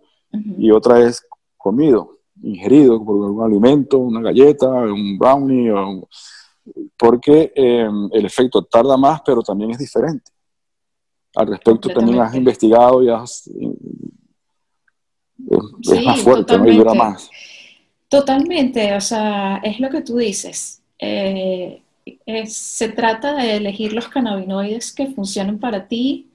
y 0.58 0.72
otra 0.72 1.00
es 1.02 1.26
comido, 1.58 2.20
ingerido 2.44 3.04
por 3.04 3.26
algún 3.26 3.44
alimento, 3.44 3.98
una 3.98 4.22
galleta, 4.22 4.70
un 4.70 5.18
brownie, 5.18 5.72
porque 6.98 7.52
em, 7.56 8.10
el 8.12 8.26
efecto 8.26 8.64
tarda 8.64 8.98
más, 8.98 9.22
pero 9.26 9.42
también 9.42 9.72
es 9.72 9.78
diferente. 9.78 10.32
Al 11.36 11.48
respecto 11.48 11.90
también 11.90 12.20
has 12.20 12.34
investigado 12.36 13.04
y 13.04 13.10
has... 13.10 13.50
es 15.82 16.06
más 16.06 16.22
fuerte, 16.22 16.58
¿no? 16.58 16.68
y 16.68 16.78
dura 16.78 16.94
más. 16.94 17.30
Totalmente, 18.08 18.94
o 18.96 19.02
sea, 19.02 19.58
es 19.58 19.80
lo 19.80 19.90
que 19.90 20.02
tú 20.02 20.18
dices. 20.18 20.82
Eh, 20.98 21.82
se 22.46 22.90
trata 22.90 23.36
de 23.36 23.58
elegir 23.58 23.94
los 23.94 24.08
cannabinoides 24.08 24.94
que 24.94 25.08
funcionen 25.08 25.60
para 25.60 25.88
ti, 25.88 26.30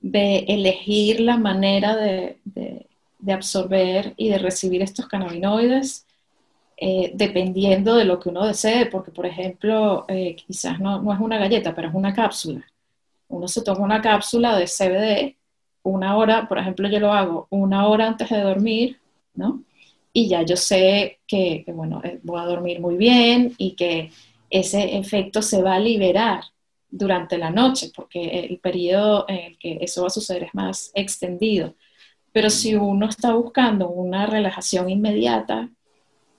de 0.00 0.38
elegir 0.48 1.20
la 1.20 1.36
manera 1.36 1.96
de, 1.96 2.38
de 3.24 3.32
absorber 3.32 4.12
y 4.18 4.28
de 4.28 4.38
recibir 4.38 4.82
estos 4.82 5.06
cannabinoides, 5.08 6.06
eh, 6.76 7.10
dependiendo 7.14 7.94
de 7.94 8.04
lo 8.04 8.20
que 8.20 8.28
uno 8.28 8.44
desee, 8.44 8.86
porque 8.86 9.10
por 9.10 9.24
ejemplo, 9.24 10.04
eh, 10.08 10.36
quizás 10.36 10.78
no, 10.78 11.00
no, 11.00 11.12
es 11.12 11.20
una 11.20 11.38
galleta, 11.38 11.74
pero 11.74 11.88
es 11.88 11.94
una 11.94 12.12
cápsula. 12.12 12.62
Uno 13.28 13.48
se 13.48 13.62
toma 13.62 13.80
una 13.80 14.02
cápsula 14.02 14.58
de 14.58 14.66
CBD 14.66 15.36
una 15.84 16.16
hora, 16.16 16.48
por 16.48 16.58
ejemplo, 16.58 16.88
yo 16.88 16.98
lo 16.98 17.12
hago 17.12 17.46
una 17.50 17.86
hora 17.86 18.06
antes 18.06 18.30
de 18.30 18.40
dormir, 18.40 18.98
¿no? 19.34 19.62
Y 20.12 20.28
ya 20.28 20.42
yo 20.42 20.56
sé 20.56 21.20
que, 21.26 21.62
que 21.64 21.72
bueno, 21.72 22.00
eh, 22.04 22.20
voy 22.22 22.40
a 22.40 22.44
dormir 22.46 22.80
muy 22.80 22.96
bien 22.96 23.54
y 23.58 23.72
que 23.72 24.10
ese 24.50 24.96
efecto 24.96 25.42
se 25.42 25.62
va 25.62 25.74
a 25.74 25.80
liberar 25.80 26.44
durante 26.90 27.38
la 27.38 27.50
noche, 27.50 27.90
porque 27.94 28.40
el 28.40 28.58
periodo 28.58 29.24
en 29.28 29.52
el 29.52 29.58
que 29.58 29.78
eso 29.80 30.02
va 30.02 30.06
a 30.08 30.10
suceder 30.10 30.44
es 30.44 30.54
más 30.54 30.92
extendido. 30.94 31.74
Pero 32.32 32.50
si 32.50 32.74
uno 32.74 33.06
está 33.08 33.34
buscando 33.34 33.88
una 33.88 34.26
relajación 34.26 34.90
inmediata, 34.90 35.70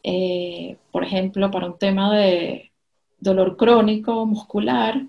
eh, 0.04 0.78
por 0.92 1.04
ejemplo, 1.04 1.52
para 1.52 1.68
un 1.68 1.78
tema 1.78 2.16
de 2.16 2.72
dolor 3.20 3.58
crónico 3.58 4.26
muscular, 4.26 5.06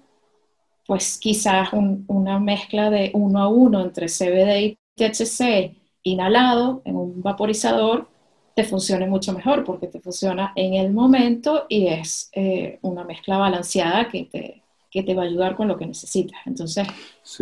pues 0.87 1.19
quizás 1.19 1.71
una 1.73 2.39
mezcla 2.39 2.91
de 2.91 3.11
uno 3.15 3.41
a 3.41 3.49
uno 3.49 3.83
entre 3.83 4.07
CBD 4.07 4.61
y 4.61 4.79
THC 4.97 5.77
inhalado 6.03 6.83
en 6.85 6.97
un 6.97 7.23
vaporizador 7.23 8.09
te 8.57 8.65
funcione 8.65 9.07
mucho 9.07 9.35
mejor 9.35 9.65
porque 9.65 9.87
te 9.87 10.01
funciona 10.01 10.55
en 10.57 10.73
el 10.73 10.91
momento 10.91 11.67
y 11.69 11.89
es 11.89 12.31
eh, 12.33 12.79
una 12.81 13.05
mezcla 13.05 13.37
balanceada 13.37 14.09
que 14.09 14.25
te, 14.25 14.63
que 14.91 15.03
te 15.03 15.15
va 15.15 15.25
a 15.25 15.27
ayudar 15.27 15.55
con 15.55 15.69
lo 15.69 15.77
que 15.77 15.85
necesitas. 15.85 16.41
Entonces, 16.47 16.89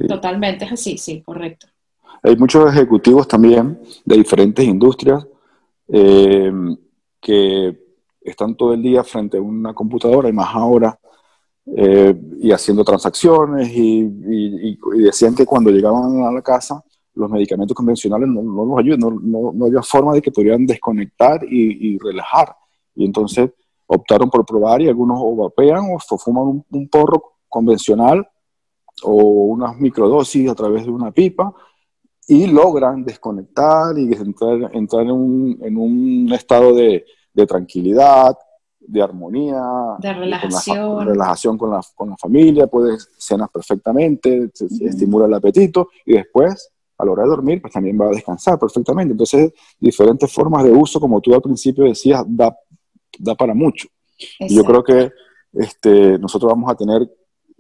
totalmente 0.08 0.64
es 0.64 0.72
así, 0.72 0.98
sí, 0.98 1.22
correcto. 1.22 1.68
Hay 2.20 2.34
muchos 2.36 2.68
ejecutivos 2.68 3.28
también 3.28 3.78
de 4.04 4.16
diferentes 4.16 4.64
industrias 4.64 5.24
eh, 5.86 6.52
que 7.20 7.78
están 8.20 8.56
todo 8.56 8.74
el 8.74 8.82
día 8.82 9.04
frente 9.04 9.36
a 9.36 9.40
una 9.40 9.72
computadora 9.72 10.28
y 10.28 10.32
más 10.32 10.52
ahora 10.52 10.98
eh, 11.76 12.12
y 12.40 12.50
haciendo 12.50 12.82
transacciones 12.82 13.70
y, 13.72 14.76
decían 15.00 15.36
que 15.36 15.46
cuando 15.46 15.70
llegaban 15.70 16.24
a 16.24 16.32
la 16.32 16.42
casa 16.42 16.82
los 17.14 17.30
medicamentos 17.30 17.74
convencionales 17.74 18.28
no, 18.28 18.42
no 18.42 18.64
los 18.64 18.78
ayudan, 18.78 19.00
no, 19.00 19.52
no, 19.52 19.66
había 19.66 19.82
forma 19.82 20.14
de 20.14 20.22
que 20.22 20.32
pudieran 20.32 20.66
desconectar 20.66 21.44
y, 21.44 21.98
relajar. 21.98 22.54
Y 22.94 23.04
entonces 23.04 23.50
optaron 23.86 24.30
por 24.30 24.44
probar 24.44 24.82
y 24.82 24.88
algunos 24.88 25.18
o 25.20 25.36
vapean 25.36 25.84
o 25.92 26.18
fuman 26.18 26.44
un, 26.44 26.64
un 26.70 26.88
porro 26.88 27.34
convencional 27.48 28.26
o 29.02 29.12
unas 29.14 29.78
microdosis 29.78 30.50
a 30.50 30.54
través 30.54 30.84
de 30.84 30.90
una 30.90 31.10
pipa 31.10 31.54
y 32.26 32.46
logran 32.46 33.04
desconectar 33.04 33.96
y 33.98 34.12
entrar, 34.12 34.70
entrar 34.74 35.02
en, 35.02 35.10
un, 35.10 35.58
en, 35.62 35.76
un, 35.76 36.32
estado 36.32 36.74
de, 36.74 37.04
de, 37.32 37.46
tranquilidad, 37.46 38.36
de 38.80 39.02
armonía, 39.02 39.62
de 39.98 40.12
relajación, 40.12 40.76
con 40.76 40.98
la, 40.98 41.12
relajación 41.12 41.58
con 41.58 41.70
la, 41.70 41.80
con 41.94 42.10
la, 42.10 42.16
familia, 42.16 42.66
puedes 42.66 43.10
cenar 43.18 43.50
perfectamente, 43.50 44.50
estimula 44.80 45.26
el 45.26 45.34
apetito 45.34 45.88
y 46.06 46.14
después, 46.14 46.72
a 47.04 47.06
la 47.06 47.12
hora 47.12 47.22
de 47.22 47.28
dormir, 47.28 47.60
pues 47.60 47.72
también 47.72 47.98
va 48.00 48.06
a 48.06 48.10
descansar 48.10 48.58
perfectamente. 48.58 49.12
Entonces, 49.12 49.52
diferentes 49.78 50.32
formas 50.32 50.64
de 50.64 50.72
uso, 50.72 50.98
como 50.98 51.20
tú 51.20 51.34
al 51.34 51.42
principio 51.42 51.84
decías, 51.84 52.24
da, 52.26 52.56
da 53.18 53.34
para 53.34 53.54
mucho. 53.54 53.88
Y 54.40 54.54
yo 54.54 54.64
creo 54.64 54.82
que 54.82 55.10
este, 55.52 56.18
nosotros 56.18 56.50
vamos 56.52 56.70
a 56.70 56.74
tener, 56.74 57.08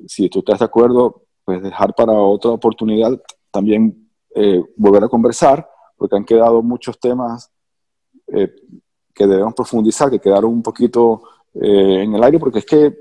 si 0.06 0.28
tú 0.28 0.40
estás 0.40 0.58
de 0.58 0.64
acuerdo, 0.64 1.22
pues 1.44 1.62
dejar 1.62 1.94
para 1.94 2.12
otra 2.12 2.50
oportunidad 2.50 3.12
también 3.50 4.08
eh, 4.34 4.62
volver 4.76 5.04
a 5.04 5.08
conversar, 5.08 5.68
porque 5.96 6.16
han 6.16 6.24
quedado 6.24 6.62
muchos 6.62 6.98
temas 6.98 7.50
eh, 8.28 8.52
que 9.14 9.26
debemos 9.26 9.54
profundizar, 9.54 10.10
que 10.10 10.18
quedaron 10.18 10.50
un 10.50 10.62
poquito 10.62 11.22
eh, 11.54 12.02
en 12.02 12.14
el 12.14 12.24
aire, 12.24 12.38
porque 12.38 12.58
es 12.58 12.66
que 12.66 12.92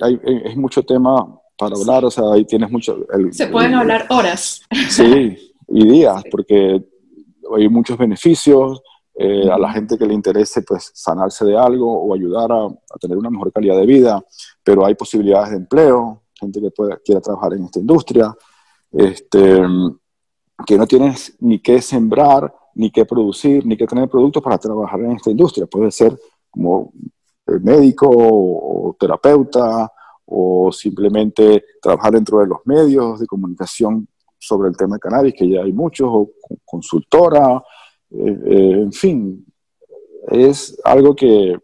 hay, 0.00 0.20
es 0.44 0.56
mucho 0.56 0.84
tema 0.84 1.40
para 1.56 1.74
hablar, 1.74 2.04
o 2.04 2.10
sea, 2.10 2.24
ahí 2.32 2.44
tienes 2.44 2.70
mucho... 2.70 3.04
Se 3.32 3.48
pueden 3.48 3.74
hablar 3.74 4.06
horas. 4.10 4.62
Sí, 4.88 5.47
y 5.68 5.86
días, 5.86 6.22
porque 6.30 6.84
hay 7.56 7.68
muchos 7.68 7.98
beneficios, 7.98 8.82
a 9.20 9.58
la 9.58 9.72
gente 9.72 9.98
que 9.98 10.06
le 10.06 10.14
interese 10.14 10.62
pues 10.62 10.92
sanarse 10.94 11.44
de 11.44 11.58
algo 11.58 11.92
o 11.92 12.14
ayudar 12.14 12.52
a, 12.52 12.66
a, 12.66 12.98
tener 13.00 13.18
una 13.18 13.30
mejor 13.30 13.52
calidad 13.52 13.76
de 13.76 13.84
vida, 13.84 14.24
pero 14.62 14.86
hay 14.86 14.94
posibilidades 14.94 15.50
de 15.50 15.56
empleo, 15.56 16.22
gente 16.38 16.60
que 16.60 16.70
pueda, 16.70 16.98
quiera 17.04 17.20
trabajar 17.20 17.54
en 17.54 17.64
esta 17.64 17.80
industria, 17.80 18.32
este, 18.92 19.60
que 20.66 20.78
no 20.78 20.86
tienes 20.86 21.36
ni 21.40 21.58
que 21.60 21.80
sembrar, 21.82 22.52
ni 22.74 22.90
que 22.90 23.04
producir, 23.04 23.66
ni 23.66 23.76
que 23.76 23.86
tener 23.86 24.08
productos 24.08 24.42
para 24.42 24.58
trabajar 24.58 25.00
en 25.00 25.12
esta 25.12 25.30
industria. 25.30 25.66
Puede 25.66 25.90
ser 25.90 26.18
como 26.50 26.92
eh, 27.46 27.58
médico 27.60 28.08
o, 28.10 28.96
terapeuta 28.98 29.92
o 30.26 30.70
simplemente 30.72 31.64
trabajar 31.80 32.12
dentro 32.12 32.38
de 32.40 32.46
los 32.46 32.58
medios 32.64 33.20
de 33.20 33.26
comunicación 33.26 34.08
sobre 34.38 34.68
el 34.68 34.76
tema 34.76 34.96
de 34.96 35.00
cannabis, 35.00 35.34
que 35.34 35.48
ya 35.48 35.62
hay 35.62 35.72
muchos, 35.72 36.08
o 36.10 36.30
consultora, 36.64 37.62
eh, 38.10 38.38
eh, 38.46 38.72
en 38.82 38.92
fin, 38.92 39.46
es 40.28 40.78
algo 40.84 41.14
que 41.14 41.56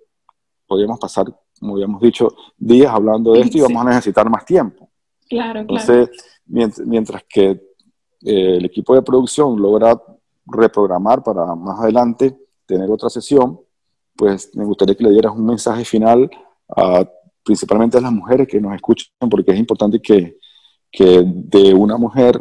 podríamos 0.67 0.99
pasar, 0.99 1.27
como 1.59 1.75
habíamos 1.75 2.01
dicho, 2.01 2.29
días 2.57 2.93
hablando 2.93 3.33
de 3.33 3.41
esto 3.41 3.59
y 3.59 3.61
vamos 3.61 3.87
a 3.87 3.91
necesitar 3.91 4.29
más 4.29 4.45
tiempo. 4.45 4.91
Claro, 5.29 5.61
Entonces, 5.61 6.11
Mientras, 6.47 6.87
mientras 6.87 7.25
que 7.29 7.51
eh, 7.51 8.57
el 8.57 8.65
equipo 8.65 8.95
de 8.95 9.03
producción 9.03 9.61
logra 9.61 10.01
reprogramar 10.47 11.23
para 11.23 11.55
más 11.55 11.81
adelante 11.81 12.37
tener 12.67 12.91
otra 12.91 13.09
sesión, 13.09 13.61
pues 14.15 14.55
me 14.55 14.65
gustaría 14.65 14.95
que 14.95 15.05
le 15.05 15.11
dieras 15.11 15.33
un 15.35 15.47
mensaje 15.47 15.85
final 15.85 16.31
a, 16.77 17.05
principalmente 17.43 17.99
a 17.99 18.03
las 18.03 18.13
mujeres 18.13 18.47
que 18.47 18.61
nos 18.61 18.75
escuchan, 18.75 19.09
porque 19.31 19.53
es 19.53 19.59
importante 19.59 20.01
que, 20.01 20.39
que 20.91 21.23
de 21.25 21.75
una 21.75 21.97
mujer 21.97 22.41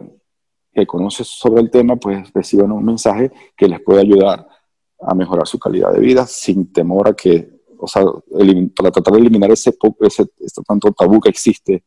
que 0.74 0.86
conoce 0.86 1.24
sobre 1.24 1.62
el 1.62 1.70
tema, 1.70 1.96
pues 1.96 2.32
reciban 2.34 2.72
un 2.72 2.84
mensaje 2.84 3.32
que 3.56 3.68
les 3.68 3.82
pueda 3.82 4.02
ayudar 4.02 4.48
a 5.00 5.14
mejorar 5.14 5.48
su 5.48 5.60
calidad 5.60 5.94
de 5.94 6.00
vida 6.00 6.26
sin 6.26 6.72
temor 6.72 7.10
a 7.10 7.14
que, 7.14 7.50
o 7.78 7.88
sea, 7.88 8.04
para 8.76 8.92
tratar 8.92 9.14
de 9.14 9.20
eliminar 9.20 9.52
ese, 9.52 9.76
ese, 10.00 10.26
ese 10.40 10.62
tanto 10.66 10.92
tabú 10.92 11.20
que 11.20 11.30
existe 11.30 11.84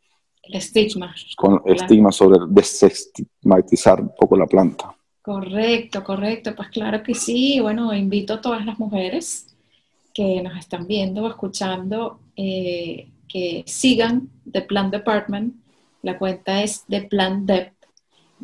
el 0.48 0.54
estigma. 0.54 1.14
Con 1.36 1.62
estigma 1.66 2.12
sobre 2.12 2.38
desestigmatizar 2.48 4.00
un 4.00 4.12
poco 4.14 4.36
la 4.36 4.46
planta. 4.46 4.94
Correcto, 5.22 6.04
correcto. 6.04 6.54
Pues 6.54 6.68
claro 6.68 7.02
que 7.02 7.14
sí. 7.14 7.58
Bueno, 7.60 7.92
invito 7.92 8.34
a 8.34 8.40
todas 8.40 8.64
las 8.64 8.78
mujeres 8.78 9.56
que 10.14 10.40
nos 10.42 10.56
están 10.56 10.86
viendo 10.86 11.24
o 11.24 11.28
escuchando 11.28 12.20
eh, 12.36 13.08
que 13.28 13.64
sigan 13.66 14.30
The 14.50 14.62
Plan 14.62 14.90
Department. 14.90 15.54
La 16.02 16.16
cuenta 16.18 16.62
es 16.62 16.84
The 16.88 17.02
Plan 17.02 17.44
Dep 17.44 17.72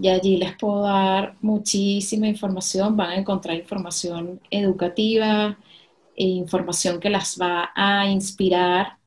y 0.03 0.09
allí 0.09 0.37
les 0.37 0.57
puedo 0.57 0.83
dar 0.83 1.37
muchísima 1.41 2.27
información. 2.27 2.97
Van 2.97 3.11
a 3.11 3.17
encontrar 3.17 3.57
información 3.57 4.41
educativa 4.51 5.57
e 6.17 6.25
información 6.25 6.99
que 6.99 7.09
las 7.09 7.39
va 7.41 7.71
a 7.75 8.09
inspirar 8.11 8.99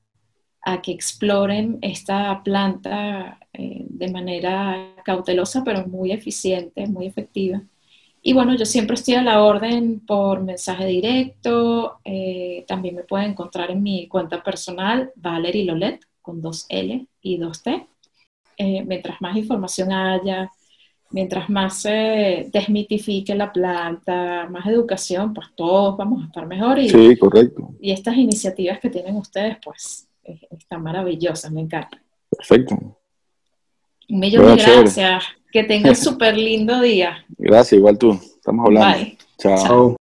a 0.62 0.81
que 0.81 0.93
exploren 0.93 1.79
esta 1.81 2.41
planta 2.43 3.39
eh, 3.51 3.86
de 3.89 4.10
manera 4.10 4.95
cautelosa, 5.03 5.63
pero 5.65 5.86
muy 5.86 6.13
eficiente, 6.13 6.88
muy 6.88 7.08
efectiva. 7.08 7.62
Y 8.21 8.31
bueno, 8.34 8.55
yo 8.55 8.65
siempre 8.65 8.95
estoy 8.95 9.15
a 9.15 9.21
la 9.21 9.43
orden 9.43 9.99
por 9.99 10.41
mensaje 10.43 10.86
directo. 10.86 11.99
Eh, 12.05 12.63
también 12.69 12.95
me 12.95 13.03
pueden 13.03 13.31
encontrar 13.31 13.69
en 13.69 13.84
mi 13.84 14.08
cuenta 14.08 14.41
personal, 14.41 15.12
Valerie 15.17 15.65
Lolet, 15.65 15.99
con 16.21 16.41
dos 16.41 16.65
L 16.69 17.05
y 17.21 17.38
dos 17.38 17.62
T. 17.63 17.86
Eh, 18.58 18.84
mientras 18.86 19.19
más 19.21 19.36
información 19.36 19.91
haya, 19.91 20.49
mientras 21.15 21.49
más 21.49 21.78
se 21.82 22.49
desmitifique 22.51 23.34
la 23.36 23.54
planta, 23.54 24.49
más 24.51 24.65
educación, 24.65 25.34
pues 25.34 25.47
todos 25.56 25.95
vamos 25.95 26.21
a 26.21 26.25
estar 26.25 26.45
mejor. 26.45 26.78
Y, 26.78 26.89
sí, 26.89 27.15
correcto. 27.15 27.73
Y 27.80 27.91
estas 27.91 28.17
iniciativas 28.17 28.82
que 28.82 28.89
tienen 28.89 29.15
ustedes, 29.15 29.56
pues 29.63 30.10
están 30.25 30.84
maravillosas, 30.84 31.49
me 31.54 31.62
encanta. 31.62 32.01
Perfecto. 32.30 32.75
Un 34.10 34.19
millón 34.19 34.58
de 34.58 34.62
gracias. 34.62 35.23
Que 35.54 35.63
tengan 35.63 35.89
un 35.91 35.95
súper 35.95 36.36
lindo 36.36 36.82
día. 36.82 37.23
Gracias, 37.38 37.80
igual 37.80 37.97
tú. 37.97 38.12
Estamos 38.12 38.65
hablando. 38.65 38.97
Bye. 38.97 39.17
Chao. 39.38 39.95